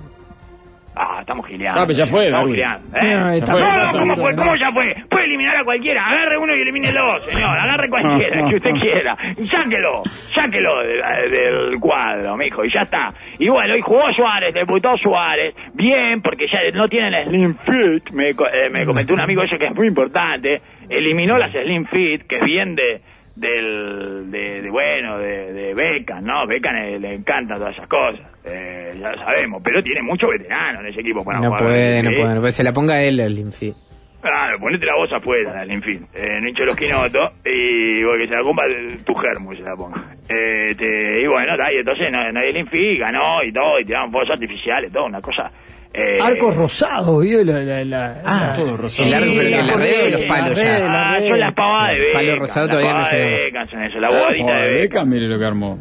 Ah, 1.02 1.16
estamos 1.20 1.46
gileando. 1.46 1.80
Ah, 1.80 1.84
pero 1.86 1.96
ya 1.98 2.06
fue, 2.06 2.24
Estamos 2.26 2.40
Darwin. 2.50 2.54
gileando, 2.54 2.88
No, 2.90 3.30
¿eh? 3.32 3.36
está 3.38 3.52
No, 3.52 3.98
¿cómo, 4.00 4.16
fue? 4.16 4.36
¿cómo 4.36 4.56
ya 4.56 4.70
fue? 4.70 4.94
Puede 5.08 5.24
eliminar 5.24 5.56
a 5.56 5.64
cualquiera. 5.64 6.06
Agarre 6.06 6.36
uno 6.36 6.54
y 6.54 6.60
elimínelo, 6.60 7.18
señor. 7.20 7.58
Agarre 7.58 7.88
cualquiera 7.88 8.48
que 8.48 8.56
usted 8.56 8.70
quiera. 8.80 9.16
Y 9.38 9.46
sáquelo. 9.46 10.02
Sáquelo 10.04 10.82
de- 10.82 11.28
del 11.30 11.80
cuadro, 11.80 12.36
mijo. 12.36 12.64
Y 12.66 12.70
ya 12.70 12.82
está. 12.82 13.14
Y 13.38 13.48
bueno, 13.48 13.76
y 13.76 13.80
jugó 13.80 14.12
Suárez, 14.12 14.52
debutó 14.52 14.94
Suárez. 14.98 15.54
Bien, 15.72 16.20
porque 16.20 16.46
ya 16.46 16.58
no 16.74 16.86
tienen 16.88 17.24
Slim 17.28 17.54
Fit. 17.56 18.10
Me, 18.10 18.34
co- 18.34 18.46
eh, 18.48 18.68
me 18.70 18.84
comentó 18.84 19.14
un 19.14 19.20
amigo 19.20 19.42
eso 19.42 19.56
que 19.58 19.66
es 19.68 19.74
muy 19.74 19.86
importante. 19.88 20.60
Eliminó 20.88 21.38
las 21.38 21.50
Slim 21.52 21.86
Fit, 21.86 22.26
que 22.26 22.36
es 22.36 22.44
bien 22.44 22.74
de 22.74 23.00
del 23.36 24.30
de, 24.30 24.60
de, 24.62 24.70
bueno 24.70 25.18
de, 25.18 25.52
de 25.52 25.74
Beckham, 25.74 26.24
¿no? 26.24 26.46
Beckham 26.46 26.74
le, 26.76 26.98
le 27.00 27.14
encantan 27.14 27.58
todas 27.58 27.74
esas 27.74 27.88
cosas, 27.88 28.20
eh, 28.44 28.92
ya 29.00 29.12
lo 29.12 29.18
sabemos, 29.18 29.62
pero 29.64 29.82
tiene 29.82 30.02
mucho 30.02 30.28
veterano 30.28 30.80
en 30.80 30.86
ese 30.86 31.00
equipo 31.00 31.24
para 31.24 31.38
No 31.40 31.46
jugar. 31.46 31.62
puede, 31.62 32.02
no 32.02 32.10
puede, 32.10 32.34
no 32.34 32.40
puede. 32.40 32.52
Se 32.52 32.62
la 32.64 32.72
ponga 32.72 33.02
él 33.02 33.20
el 33.20 33.34
Linfi. 33.34 33.72
Claro, 34.20 34.58
ponete 34.60 34.84
la 34.84 34.96
voz 34.96 35.10
afuera, 35.14 35.62
en 35.64 35.82
fin. 35.82 36.06
Eh, 36.14 36.38
no 36.42 36.48
hinche 36.48 36.66
los 36.66 36.76
quinotos 36.76 37.30
y 37.42 38.04
porque 38.04 38.26
se 38.28 38.34
la 38.34 38.42
compra 38.42 38.66
tu 39.06 39.14
germo, 39.14 39.54
se 39.56 39.62
la 39.62 39.74
ponga. 39.74 40.04
Eh, 40.28 40.74
te- 40.76 41.22
y 41.22 41.26
bueno, 41.26 41.54
y 41.72 41.78
entonces 41.78 42.12
no- 42.12 42.30
nadie 42.30 42.52
le 42.52 42.60
infi, 42.60 42.96
ganó 42.98 43.42
y 43.42 43.50
todo, 43.50 43.80
y 43.80 43.84
tiraron 43.86 44.12
fuegos 44.12 44.28
artificiales, 44.30 44.92
todo, 44.92 45.06
una 45.06 45.22
cosa. 45.22 45.50
Eh, 45.92 46.18
Arcos 46.22 46.54
rosados, 46.56 47.22
¿vio? 47.24 47.42
La, 47.44 47.60
la, 47.64 47.84
la, 47.84 48.14
Ah, 48.24 48.46
la- 48.48 48.52
todo 48.54 48.76
rosado. 48.76 49.08
El 49.08 49.14
arco, 49.14 49.26
Sí, 49.26 49.34
pero 49.38 49.50
la 49.50 49.62
la 49.64 49.74
red 49.76 50.06
o 50.06 50.10
los 50.10 50.20
palos 50.22 50.48
la 50.58 50.62
red, 50.64 50.78
ya. 50.78 50.88
la 50.88 51.02
Ah, 51.10 51.14
red. 51.18 51.28
son 51.28 51.40
las 51.40 51.54
pavadas 51.54 51.90
de 51.90 51.96
El 52.06 52.12
palo 52.12 52.26
Beckham, 52.26 52.40
rosado 52.40 52.60
las 52.66 52.70
todavía 52.70 52.90
no 52.90 52.96
pavadas 52.98 53.12
de 53.12 53.86
eso, 53.86 54.00
la 54.00 54.10
bobadita 54.10 54.52
de. 54.54 54.74
Beckham, 54.80 55.08
mire 55.08 55.26
lo 55.28 55.38
que 55.38 55.44
armó. 55.44 55.78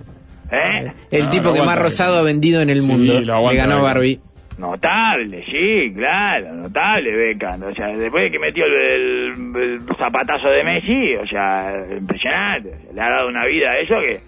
¿Eh? 0.51 0.91
El 1.11 1.23
No, 1.25 1.29
tipo 1.29 1.43
no 1.49 1.53
que 1.53 1.61
más 1.61 1.77
rosado 1.77 2.17
ha 2.17 2.21
vendido 2.23 2.61
en 2.61 2.69
el 2.71 2.81
Sí, 2.81 2.87
mundo. 2.91 3.19
Le 3.19 3.55
ganó. 3.55 3.83
Barbie. 3.83 4.19
Notable, 4.57 5.45
sí, 5.45 5.93
claro, 5.95 6.53
notable 6.53 7.15
Beckham. 7.15 7.63
O 7.63 7.73
sea, 7.75 7.87
después 7.89 8.23
de 8.25 8.31
que 8.31 8.39
metió 8.39 8.65
el, 8.65 8.73
el- 8.73 9.61
el 9.61 9.79
zapatazo 9.97 10.49
de 10.49 10.63
Messi, 10.63 11.13
o 11.15 11.25
sea, 11.27 11.71
impresionante. 11.97 12.73
Le 12.93 12.99
ha 13.01 13.09
dado 13.09 13.27
una 13.29 13.45
vida 13.45 13.69
a 13.71 13.79
eso 13.79 13.95
que... 14.05 14.19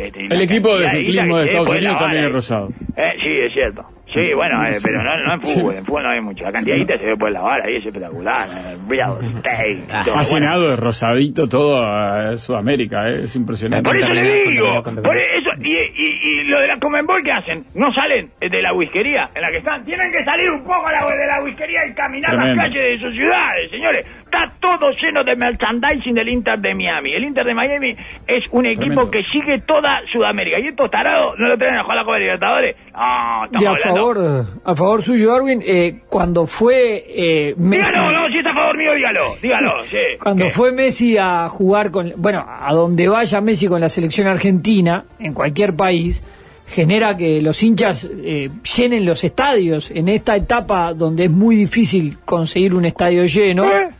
este, 0.00 0.26
El 0.26 0.40
equipo 0.40 0.78
de 0.78 0.88
ciclismo 0.88 1.38
de 1.38 1.44
Estados 1.46 1.66
puede 1.66 1.80
Unidos 1.80 1.98
también 1.98 2.24
es 2.24 2.32
rosado. 2.32 2.68
Eh, 2.96 3.12
sí, 3.20 3.28
es 3.30 3.52
cierto. 3.52 3.84
Sí, 4.06 4.20
bueno, 4.34 4.62
eh, 4.66 4.76
pero 4.82 5.02
no, 5.02 5.16
no 5.24 5.34
en 5.34 5.40
fútbol, 5.40 5.74
en 5.76 5.84
fútbol 5.86 6.02
no 6.04 6.10
hay 6.10 6.20
mucho. 6.20 6.44
La 6.44 6.52
cantidad 6.52 6.76
guita 6.76 6.98
se 6.98 7.06
ve 7.06 7.16
por 7.16 7.30
lavar 7.32 7.62
ahí, 7.66 7.76
es 7.76 7.86
espectacular. 7.86 8.46
eh, 8.48 8.76
Real 8.88 9.18
estate. 9.34 9.82
Ha 9.90 10.02
Bueno, 10.04 10.22
llenado 10.22 10.70
de 10.70 10.76
rosadito 10.76 11.48
todo 11.48 11.80
a 11.82 12.36
Sudamérica, 12.38 13.08
eh, 13.10 13.24
es 13.24 13.34
impresionante. 13.34 13.82
por 13.88 13.96
eso 13.96 14.08
le 14.12 14.22
digo, 14.50 14.82
por 14.82 15.16
eso, 15.16 15.50
y, 15.62 15.72
y, 15.72 16.40
y 16.40 16.44
lo 16.44 16.60
de 16.60 16.68
la 16.68 16.78
Comenbol, 16.78 17.22
¿qué 17.24 17.32
hacen? 17.32 17.64
No 17.74 17.92
salen 17.94 18.30
de 18.40 18.62
la 18.62 18.72
whiskería 18.74 19.24
en 19.34 19.40
la 19.42 19.50
que 19.50 19.56
están. 19.58 19.84
Tienen 19.84 20.12
que 20.12 20.22
salir 20.24 20.50
un 20.50 20.62
poco 20.64 20.86
a 20.86 20.92
la, 20.92 21.10
de 21.16 21.26
la 21.26 21.42
whiskería 21.42 21.86
y 21.86 21.94
caminar 21.94 22.30
Tremendo. 22.32 22.56
las 22.62 22.64
calles 22.70 22.84
de 22.92 22.98
sus 23.06 23.14
ciudades, 23.16 23.70
señores. 23.70 24.06
Está 24.24 24.52
todo 24.60 24.90
lleno 24.92 25.24
de 25.24 25.34
merchandising 25.36 26.14
del 26.14 26.28
Inter 26.28 26.58
de 26.58 26.74
Miami. 26.74 27.14
El 27.14 27.24
Inter 27.24 27.44
de 27.46 27.54
Miami 27.54 27.96
es 28.26 28.44
un 28.50 28.66
equipo 28.66 29.08
Tremendo. 29.08 29.10
que 29.10 29.22
sigue 29.32 29.60
toda 29.60 30.00
Sudamérica. 30.12 30.58
Y 30.60 30.66
estos 30.68 30.90
tarados 30.90 31.38
no 31.38 31.48
lo 31.48 31.56
traen 31.56 31.76
a 31.76 31.82
jugar 31.84 31.98
a 31.98 32.00
la 32.00 32.04
Copa 32.04 32.18
Libertadores. 32.18 32.76
Y 32.94 33.64
a 33.64 33.70
hablando- 33.70 33.76
favor, 33.78 34.46
a 34.64 34.76
favor 34.76 35.02
suyo, 35.02 35.32
Darwin, 35.32 35.60
eh, 35.66 36.02
cuando 36.08 36.46
fue 36.46 37.04
eh, 37.08 37.54
Messi, 37.56 37.88
Dígalo, 37.90 38.12
no, 38.12 38.28
si 38.28 38.38
está 38.38 38.50
a 38.50 38.54
favor 38.54 38.78
mío, 38.78 38.92
dígalo, 38.94 39.20
dígalo, 39.42 39.72
sí. 39.90 39.96
cuando 40.22 40.44
¿Qué? 40.44 40.50
fue 40.52 40.70
Messi 40.72 41.18
a 41.18 41.48
jugar 41.48 41.90
con, 41.90 42.12
bueno, 42.16 42.46
a 42.48 42.72
donde 42.72 43.08
vaya 43.08 43.40
Messi 43.40 43.66
con 43.66 43.80
la 43.80 43.88
selección 43.88 44.28
argentina, 44.28 45.04
en 45.18 45.32
cualquier 45.34 45.74
país, 45.74 46.22
genera 46.68 47.16
que 47.16 47.42
los 47.42 47.60
hinchas 47.64 48.08
eh, 48.10 48.48
llenen 48.76 49.04
los 49.04 49.24
estadios. 49.24 49.90
En 49.90 50.08
esta 50.08 50.36
etapa 50.36 50.94
donde 50.94 51.24
es 51.24 51.30
muy 51.30 51.56
difícil 51.56 52.18
conseguir 52.24 52.74
un 52.74 52.84
estadio 52.84 53.24
lleno, 53.26 53.64
¿Eh? 53.72 53.90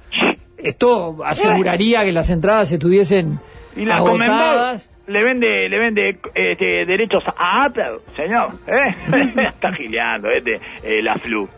esto 0.59 1.19
aseguraría 1.25 2.05
que 2.05 2.13
las 2.13 2.31
entradas 2.31 2.71
estuviesen 2.73 3.39
Y 3.77 3.85
la 3.85 3.99
Conmebol 3.99 4.23
agotadas. 4.23 4.91
Le 5.07 5.23
vende, 5.25 5.69
le 5.69 5.79
vende 5.79 6.19
este, 6.35 6.85
derechos 6.87 7.25
a 7.37 7.65
Apple, 7.65 7.99
señor. 8.17 8.51
¿eh? 8.67 8.95
Está 9.49 9.73
gileando, 9.73 10.31
este, 10.31 10.61
eh, 10.83 11.03
la 11.03 11.15
flu. 11.17 11.49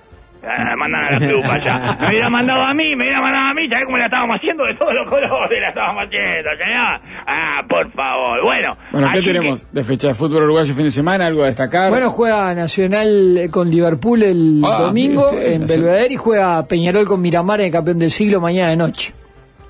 Ah, 0.48 0.74
mandan 0.76 1.04
a 1.06 1.10
la 1.12 1.18
flu 1.20 1.40
para 1.42 1.54
allá. 1.54 1.96
Me 2.02 2.08
hubiera 2.08 2.28
mandado 2.28 2.60
a 2.62 2.72
mí, 2.74 2.94
me 2.94 3.04
hubiera 3.04 3.20
mandado 3.20 3.46
a 3.50 3.54
mí, 3.54 3.68
¿sabés 3.68 3.84
cómo 3.86 3.98
la 3.98 4.04
estábamos 4.04 4.36
haciendo? 4.36 4.64
De 4.64 4.74
todos 4.74 4.94
los 4.94 5.08
colores 5.08 5.60
la 5.60 5.68
estábamos 5.70 6.04
haciendo, 6.04 6.50
señor. 6.50 7.00
Ah, 7.26 7.62
por 7.68 7.90
favor. 7.92 8.42
Bueno, 8.44 8.76
Bueno, 8.92 9.08
¿qué 9.12 9.20
que- 9.20 9.26
tenemos 9.26 9.72
de 9.72 9.82
fecha 9.84 10.08
de 10.08 10.14
fútbol 10.14 10.44
uruguayo 10.44 10.72
fin 10.74 10.84
de 10.84 10.90
semana? 10.90 11.26
¿Algo 11.26 11.42
a 11.42 11.46
destacar? 11.46 11.90
Bueno, 11.90 12.10
juega 12.10 12.54
Nacional 12.54 13.38
eh, 13.38 13.48
con 13.50 13.68
Liverpool 13.70 14.22
el 14.22 14.62
Ah, 14.64 14.82
domingo 14.82 15.26
usted, 15.30 15.52
en 15.54 15.60
Nacional. 15.62 15.82
Belvedere 15.84 16.14
y 16.14 16.16
juega 16.16 16.64
Peñarol 16.66 17.06
con 17.06 17.20
Miramar 17.22 17.60
en 17.60 17.66
el 17.66 17.72
campeón 17.72 17.98
del 17.98 18.10
siglo 18.10 18.40
mañana 18.40 18.70
de 18.70 18.76
noche. 18.76 19.12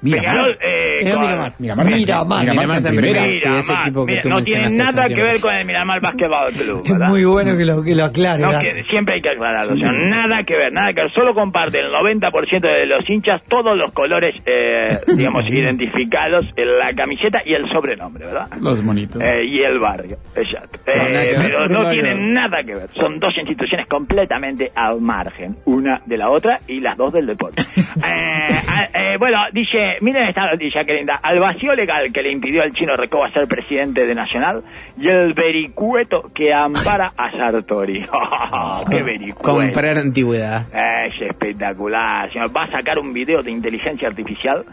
Peñarol, 0.02 0.58
eh, 0.60 0.75
Con- 1.14 1.22
Miramar. 1.22 1.52
Miramar, 1.58 1.86
Miramar. 1.86 2.40
Miramar 2.46 2.76
está 2.78 2.88
en 2.90 2.96
primera. 2.96 3.30
Sí, 3.32 3.48
ese 3.48 3.72
equipo 3.74 4.06
que 4.06 4.12
mira, 4.12 4.22
tú 4.22 4.28
no 4.30 4.42
tiene 4.42 4.70
nada 4.70 5.04
que 5.06 5.14
ver 5.14 5.40
con 5.40 5.54
el 5.54 5.64
Miramar 5.66 6.00
Basketball 6.00 6.52
Club. 6.52 6.80
Es 6.84 6.92
¿verdad? 6.92 7.08
muy 7.08 7.24
bueno 7.24 7.56
que 7.56 7.64
lo, 7.64 7.82
que 7.82 7.94
lo 7.94 8.04
aclare. 8.04 8.42
No, 8.42 8.50
que 8.60 8.82
siempre 8.84 9.14
hay 9.16 9.20
que 9.22 9.30
aclararlo. 9.30 9.74
O 9.74 9.78
sea, 9.78 9.92
nada 9.92 10.42
que 10.46 10.56
ver, 10.56 10.72
nada 10.72 10.92
que 10.92 11.02
ver. 11.02 11.12
Solo 11.12 11.34
comparte 11.34 11.80
el 11.80 11.90
90% 11.90 12.60
de 12.60 12.86
los 12.86 13.08
hinchas 13.08 13.42
todos 13.48 13.76
los 13.76 13.92
colores, 13.92 14.34
eh, 14.46 14.98
digamos, 15.14 15.44
identificados 15.50 16.46
en 16.56 16.78
la 16.78 16.92
camiseta 16.94 17.40
y 17.44 17.54
el 17.54 17.68
sobrenombre, 17.72 18.26
¿verdad? 18.26 18.48
Los 18.60 18.82
monitos. 18.82 19.22
Eh, 19.22 19.44
y 19.44 19.60
el 19.62 19.78
barrio, 19.78 20.16
exacto. 20.34 20.78
Eh, 20.86 21.32
No, 21.36 21.42
pero 21.42 21.68
no 21.68 21.90
tienen 21.90 22.32
nada 22.34 22.62
que 22.64 22.74
ver. 22.74 22.88
Son 22.94 23.18
dos 23.18 23.36
instituciones 23.38 23.86
completamente 23.86 24.70
al 24.74 25.00
margen, 25.00 25.56
una 25.64 26.00
de 26.06 26.16
la 26.16 26.30
otra 26.30 26.60
y 26.68 26.80
las 26.80 26.96
dos 26.96 27.12
del 27.12 27.26
deporte. 27.26 27.62
Ah, 28.02 29.16
bueno, 29.18 29.38
dice, 29.52 29.96
miren 30.00 30.28
esta 30.28 30.50
noticia 30.50 30.84
que 30.84 30.95
Al 31.22 31.38
vacío 31.38 31.74
legal 31.74 32.12
que 32.12 32.22
le 32.22 32.30
impidió 32.30 32.62
al 32.62 32.72
chino 32.72 32.96
Recoba 32.96 33.30
ser 33.32 33.46
presidente 33.46 34.06
de 34.06 34.14
Nacional 34.14 34.62
y 34.98 35.09
el 35.09 35.35
vericueto 35.35 36.30
que 36.35 36.52
ampara 36.52 37.12
a 37.16 37.30
Sartori. 37.32 38.06
¡Qué 38.90 39.02
vericueto! 39.02 39.42
Comprar 39.42 39.98
antigüedad. 39.98 40.66
Es 40.72 41.20
espectacular. 41.20 42.32
señor. 42.32 42.56
Va 42.56 42.64
a 42.64 42.70
sacar 42.70 42.98
un 42.98 43.12
video 43.12 43.42
de 43.42 43.50
inteligencia 43.50 44.09
artificial 44.09 44.64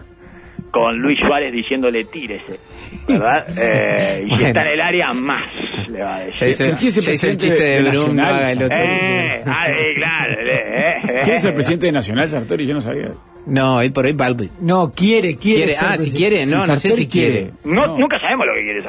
con 0.71 0.97
Luis 0.97 1.19
Suárez 1.19 1.51
diciéndole 1.53 2.05
tírese. 2.05 2.59
¿Verdad? 3.07 3.45
Eh, 3.59 4.25
y 4.27 4.35
si 4.37 4.45
está 4.45 4.61
en 4.61 4.67
el 4.67 4.81
área, 4.81 5.13
más 5.13 5.47
le 5.89 6.01
va 6.01 6.15
a 6.15 6.19
decir. 6.19 6.39
¿Quién 6.39 6.89
es 6.89 6.97
el 6.97 7.03
el 7.03 7.05
presidente 7.05 7.47
chiste 7.47 7.63
de, 7.63 7.69
de 7.71 7.83
Nacional? 7.83 8.35
haga 8.35 8.51
el 8.51 8.63
otro. 8.63 8.77
Eh, 8.77 9.43
ah, 9.45 9.65
eh, 9.69 9.93
claro. 9.95 10.33
eh, 10.33 10.97
eh, 11.03 11.19
¿Quién 11.23 11.35
es 11.35 11.45
el 11.45 11.53
presidente 11.53 11.85
de 11.87 11.91
Nacional, 11.91 12.27
Sartori? 12.27 12.65
Yo 12.65 12.73
no 12.73 12.81
sabía. 12.81 13.09
No, 13.45 13.77
hoy 13.77 13.89
por 13.89 14.05
hoy 14.05 14.13
Balbi. 14.13 14.49
No, 14.61 14.89
quiere, 14.91 15.35
quiere. 15.35 15.73
Quiere, 15.73 15.75
ah, 15.81 15.97
si 15.97 16.11
quiere, 16.11 16.45
no, 16.45 16.61
Si 16.61 16.67
no 16.69 16.75
sé 16.77 16.89
Sartori 16.89 16.95
si 17.03 17.07
quiere. 17.07 17.49
No, 17.65 17.87
No. 17.87 17.97
Nunca 17.97 18.19
sabemos 18.19 18.45
lo 18.47 18.53
que. 18.53 18.83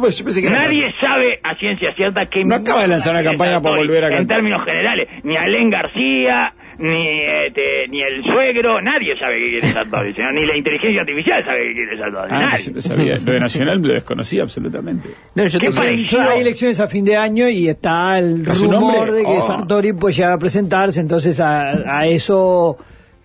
Pues 0.00 0.18
yo 0.18 0.24
pensé 0.24 0.40
que 0.40 0.46
era- 0.46 0.64
Nadie 0.64 0.82
sabe 1.00 1.38
a 1.42 1.54
ciencia 1.56 1.94
cierta 1.94 2.24
que 2.26 2.44
No 2.44 2.54
acaba 2.54 2.82
de 2.82 2.88
lanzar 2.88 3.12
una 3.12 3.20
quiere 3.20 3.36
campaña 3.36 3.60
para 3.60 3.74
Sartori, 3.76 3.88
volver 3.88 4.04
a 4.04 4.08
En 4.08 4.14
cantar. 4.14 4.36
términos 4.38 4.64
generales, 4.64 5.08
ni 5.24 5.36
Alén 5.36 5.68
García, 5.70 6.54
ni 6.78 7.20
este, 7.46 7.86
ni 7.90 8.00
el 8.00 8.24
suegro, 8.24 8.80
nadie 8.80 9.14
sabe 9.18 9.38
qué 9.38 9.50
quiere 9.50 9.68
Sartori, 9.68 10.14
ni 10.32 10.46
la 10.46 10.56
inteligencia 10.56 11.00
artificial 11.02 11.44
sabe 11.44 11.58
qué 11.68 11.72
quiere 11.74 11.98
Sartori, 11.98 12.28
Ah, 12.32 12.40
nadie. 12.40 12.80
sabía. 12.80 13.16
Lo 13.24 13.32
de 13.32 13.40
Nacional 13.40 13.82
lo 13.82 13.92
desconocía 13.92 14.42
absolutamente. 14.42 15.08
No, 15.34 15.44
yo 15.46 15.58
¿Qué? 15.60 15.68
Hay 16.30 16.40
elecciones 16.40 16.80
a 16.80 16.88
fin 16.88 17.04
de 17.04 17.16
año 17.16 17.46
y 17.48 17.68
está 17.68 18.18
el 18.18 18.40
¿Está 18.40 18.54
su 18.54 18.70
rumor 18.72 19.10
de 19.10 19.20
que 19.22 19.28
Oh. 19.28 19.42
Sartori 19.42 19.92
puede 19.92 20.14
llegar 20.14 20.32
a 20.32 20.38
presentarse, 20.38 20.98
entonces 21.00 21.38
a, 21.40 21.98
a 21.98 22.06
eso 22.06 22.78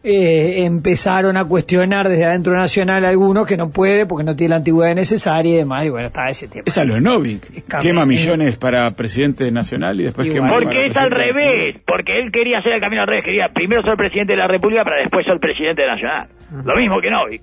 eh, 0.04 0.66
empezaron 0.66 1.38
a 1.38 1.46
cuestionar 1.46 2.08
desde 2.08 2.26
adentro 2.26 2.56
nacional 2.56 3.04
algunos 3.06 3.48
que 3.48 3.58
no 3.58 3.70
puede 3.70 4.06
porque 4.06 4.24
no 4.24 4.36
tiene 4.36 4.52
la 4.52 4.56
antigüedad 4.58 4.96
necesaria 4.96 5.54
y 5.54 5.58
demás, 5.58 5.86
y 5.86 5.90
bueno, 5.90 6.08
está 6.08 6.30
ese 6.30 6.48
tema. 6.48 6.64
Es 6.66 6.78
a 6.78 6.86
los 6.86 7.02
Novik. 7.02 7.68
Quema 7.82 8.06
millones 8.06 8.58
para 8.58 8.92
presidente 8.92 9.52
nacional 9.52 10.00
y 10.00 10.04
después 10.04 10.28
Igual. 10.28 10.50
quema 10.50 10.60
Porque 10.60 10.88
es 10.88 10.98
al 10.98 11.12
revés, 11.12 11.76
porque 11.86 12.20
él 12.20 12.32
quería 12.32 12.60
hacer 12.60 12.74
el 12.74 12.82
camino 12.82 13.02
al 13.02 13.08
revés, 13.08 13.26
quería 13.26 13.50
primero 13.54 13.82
ser 13.82 13.96
presidente 13.96 14.34
de 14.34 14.40
la 14.40 14.48
República 14.48 14.84
para 14.84 15.02
después 15.02 15.26
ser 15.26 15.40
presidente 15.40 15.86
nacional. 15.86 16.28
Lo 16.64 16.76
mismo 16.76 17.02
que 17.02 17.10
Novik. 17.10 17.42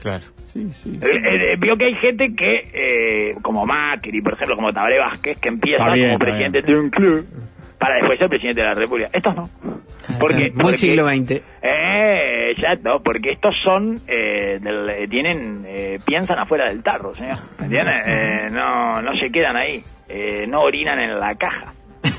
Claro. 0.00 0.24
Sí, 0.44 0.72
sí. 0.72 0.98
sí. 1.00 1.08
Eh, 1.08 1.52
eh, 1.52 1.56
vio 1.58 1.76
que 1.76 1.86
hay 1.86 1.94
gente 1.96 2.34
que, 2.34 2.62
eh, 2.72 3.34
como 3.42 3.66
Macri, 3.66 4.22
por 4.22 4.34
ejemplo, 4.34 4.56
como 4.56 4.72
Tabaré 4.72 4.98
Vázquez, 4.98 5.38
que 5.38 5.48
empieza 5.48 5.92
bien, 5.92 6.08
como 6.08 6.18
presidente 6.18 6.62
de 6.62 6.78
un 6.78 6.88
club 6.88 7.26
para 7.78 7.96
después 7.96 8.18
ser 8.18 8.28
presidente 8.28 8.60
de 8.62 8.66
la 8.66 8.74
República. 8.74 9.10
Estos 9.12 9.36
no. 9.36 9.50
Porque, 10.18 10.50
Muy 10.54 10.62
porque- 10.62 10.76
siglo 10.78 11.08
XX. 11.08 11.42
Eh, 11.62 12.50
exacto, 12.56 13.00
porque 13.04 13.32
estos 13.32 13.54
son, 13.62 14.00
eh, 14.06 14.58
del- 14.60 14.88
eh, 14.88 15.08
tienen, 15.08 15.64
eh, 15.66 15.98
piensan 16.04 16.38
afuera 16.38 16.68
del 16.68 16.82
tarro, 16.82 17.14
señor. 17.14 17.36
¿Me 17.58 17.64
entiendes? 17.66 17.94
Eh, 18.06 18.46
no, 18.50 19.02
no 19.02 19.16
se 19.16 19.30
quedan 19.30 19.56
ahí. 19.56 19.82
Eh, 20.08 20.46
no 20.48 20.60
orinan 20.62 20.98
en 20.98 21.18
la 21.18 21.34
caja. 21.34 21.72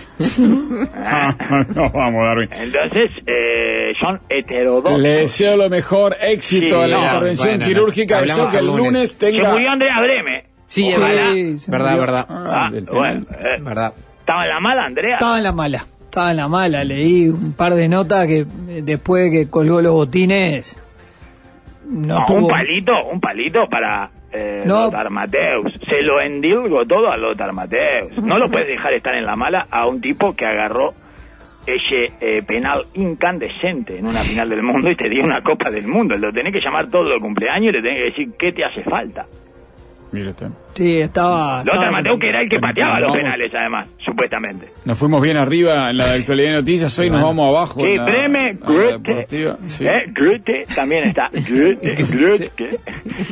Ah, 0.95 1.33
no, 1.75 1.89
vamos, 1.91 2.23
Darwin. 2.25 2.49
Entonces, 2.51 3.11
eh, 3.25 3.93
son 3.99 4.19
heterodoxos. 4.29 4.99
Le 4.99 5.09
deseo 5.09 5.55
lo 5.57 5.69
mejor 5.69 6.15
éxito 6.21 6.65
Sí, 6.67 6.73
a 6.83 6.87
la 6.87 6.97
no, 6.97 7.03
intervención 7.05 7.49
bueno, 7.49 7.65
quirúrgica. 7.65 8.17
hablamos 8.17 8.47
Deseo 8.47 8.51
que 8.51 8.57
el 8.59 8.65
lunes, 8.67 8.93
lunes. 8.93 9.09
Se 9.11 9.17
tenga. 9.31 9.51
murió 9.51 9.69
Andrea 9.71 9.99
Breme. 10.01 10.43
Sí, 10.65 10.89
es 10.89 10.99
verdad. 10.99 11.33
Verdad, 11.67 11.89
murió. 11.91 11.99
verdad. 12.01 12.25
Ah, 12.29 12.67
Ah, 12.67 12.71
bueno, 12.91 13.25
eh, 13.39 13.57
Verdad. 13.61 13.93
estaba 14.19 14.43
en 14.43 14.49
la 14.49 14.59
mala, 14.59 14.83
Andrea. 14.85 15.13
Estaba 15.15 15.37
en 15.37 15.43
la 15.43 15.51
mala, 15.51 15.85
estaba 16.09 16.31
en 16.31 16.37
la 16.37 16.47
mala, 16.47 16.83
leí 16.83 17.29
un 17.29 17.53
par 17.53 17.75
de 17.75 17.87
notas 17.87 18.25
que 18.25 18.39
eh, 18.39 18.81
después 18.83 19.25
de 19.25 19.31
que 19.31 19.49
colgó 19.49 19.81
los 19.81 19.93
botines 19.93 20.81
no, 21.85 22.19
No, 22.19 22.25
tuvo... 22.25 22.37
un 22.39 22.47
palito, 22.47 22.93
un 23.11 23.19
palito 23.19 23.67
para 23.69 24.09
eh, 24.31 24.63
No. 24.65 24.85
Lothar 24.85 25.09
Mateus. 25.11 25.73
Se 25.87 26.03
lo 26.03 26.19
endilgo 26.19 26.85
todo 26.85 27.11
a 27.11 27.17
Lothar 27.17 27.53
Mateus. 27.53 28.17
No 28.23 28.37
lo 28.37 28.49
puedes 28.49 28.67
dejar 28.67 28.93
estar 28.93 29.15
en 29.15 29.25
la 29.25 29.35
mala 29.35 29.67
a 29.69 29.87
un 29.87 30.01
tipo 30.01 30.35
que 30.35 30.45
agarró 30.45 30.93
ese 31.65 32.11
eh, 32.19 32.41
penal 32.41 32.85
incandescente 32.95 33.97
en 33.99 34.07
una 34.07 34.21
final 34.21 34.49
del 34.49 34.63
mundo 34.63 34.89
y 34.89 34.95
te 34.95 35.09
dio 35.09 35.23
una 35.23 35.41
copa 35.43 35.69
del 35.69 35.87
mundo. 35.87 36.15
Lo 36.15 36.33
tenés 36.33 36.53
que 36.53 36.59
llamar 36.59 36.89
todo 36.89 37.13
el 37.13 37.21
cumpleaños 37.21 37.69
y 37.69 37.77
le 37.77 37.81
tenés 37.81 37.99
que 37.99 38.05
decir 38.05 38.29
qué 38.37 38.51
te 38.51 38.65
hace 38.65 38.83
falta. 38.83 39.27
Mira 40.11 40.29
usted. 40.31 40.47
Sí, 40.73 40.99
estaba... 41.01 41.63
Lothar 41.63 41.93
estaba- 41.99 42.19
que 42.19 42.29
era 42.29 42.41
el 42.41 42.49
que 42.49 42.59
pateaba 42.59 42.99
los 42.99 43.09
Vamos. 43.09 43.21
penales 43.23 43.51
además, 43.53 43.87
supuestamente. 44.05 44.67
Nos 44.85 44.97
fuimos 44.97 45.21
bien 45.21 45.37
arriba 45.37 45.89
en 45.89 45.97
la 45.97 46.07
de 46.07 46.19
actualidad 46.19 46.49
de 46.51 46.55
noticias. 46.57 46.97
Hoy 46.99 47.09
nos 47.09 47.21
vamos 47.21 47.49
abajo. 47.49 47.81
Sí, 47.81 47.97
Breme. 47.97 48.57
Sí. 49.67 49.85
eh, 49.85 50.05
Goethe 50.17 50.65
también 50.75 51.03
está. 51.05 51.29
Goethe, 51.31 51.95
Goethe. 52.05 52.79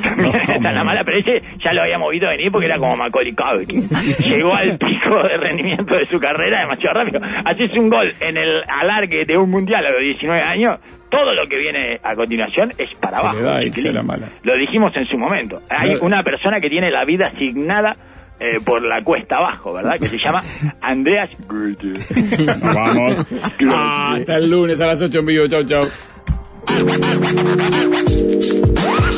También 0.03 0.35
está 0.35 0.55
en 0.55 0.63
la 0.63 0.83
mala, 0.83 1.03
pero 1.03 1.19
ese 1.19 1.41
ya 1.63 1.73
lo 1.73 1.81
habíamos 1.83 2.11
visto 2.11 2.27
venir 2.27 2.51
porque 2.51 2.65
era 2.65 2.77
como 2.77 2.95
Macaulay 2.97 3.33
Culkin. 3.33 3.81
Llegó 4.27 4.53
al 4.53 4.77
pico 4.77 5.23
de 5.23 5.37
rendimiento 5.37 5.95
de 5.95 6.05
su 6.07 6.19
carrera 6.19 6.61
demasiado 6.61 6.99
rápido. 6.99 7.21
Haces 7.45 7.71
un 7.77 7.89
gol 7.89 8.11
en 8.19 8.37
el 8.37 8.61
alargue 8.67 9.25
de 9.25 9.37
un 9.37 9.49
mundial 9.49 9.85
a 9.85 9.91
los 9.91 10.01
19 10.01 10.41
años, 10.41 10.79
todo 11.09 11.33
lo 11.33 11.47
que 11.47 11.57
viene 11.57 11.99
a 12.03 12.15
continuación 12.15 12.73
es 12.77 12.89
para 12.99 13.19
Se 13.19 13.25
abajo. 13.27 13.39
le 13.59 13.65
irse 13.67 13.91
la 13.91 14.03
mala. 14.03 14.27
Lo 14.43 14.55
dijimos 14.57 14.91
en 14.95 15.05
su 15.07 15.17
momento. 15.17 15.61
Hay 15.69 15.95
No. 15.95 16.01
una 16.01 16.23
persona 16.23 16.59
que 16.59 16.69
tiene 16.69 16.91
la 16.91 17.05
vida 17.05 17.27
asignada 17.33 17.95
eh, 18.39 18.59
por 18.63 18.81
la 18.83 19.01
cuesta 19.03 19.37
abajo, 19.37 19.73
¿verdad? 19.73 19.95
Que 19.99 20.05
se 20.05 20.17
llama 20.19 20.43
Andreas 20.81 21.29
vamos. 22.61 23.25
Ah, 23.67 24.15
hasta 24.17 24.35
el 24.35 24.49
lunes 24.49 24.79
a 24.81 24.85
las 24.87 25.01
8 25.01 25.19
en 25.19 25.25
vivo. 25.25 25.47
Chau, 25.47 25.63
chau. 25.63 25.85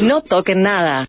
No 0.04 0.22
toquen 0.22 0.62
nada. 0.62 1.06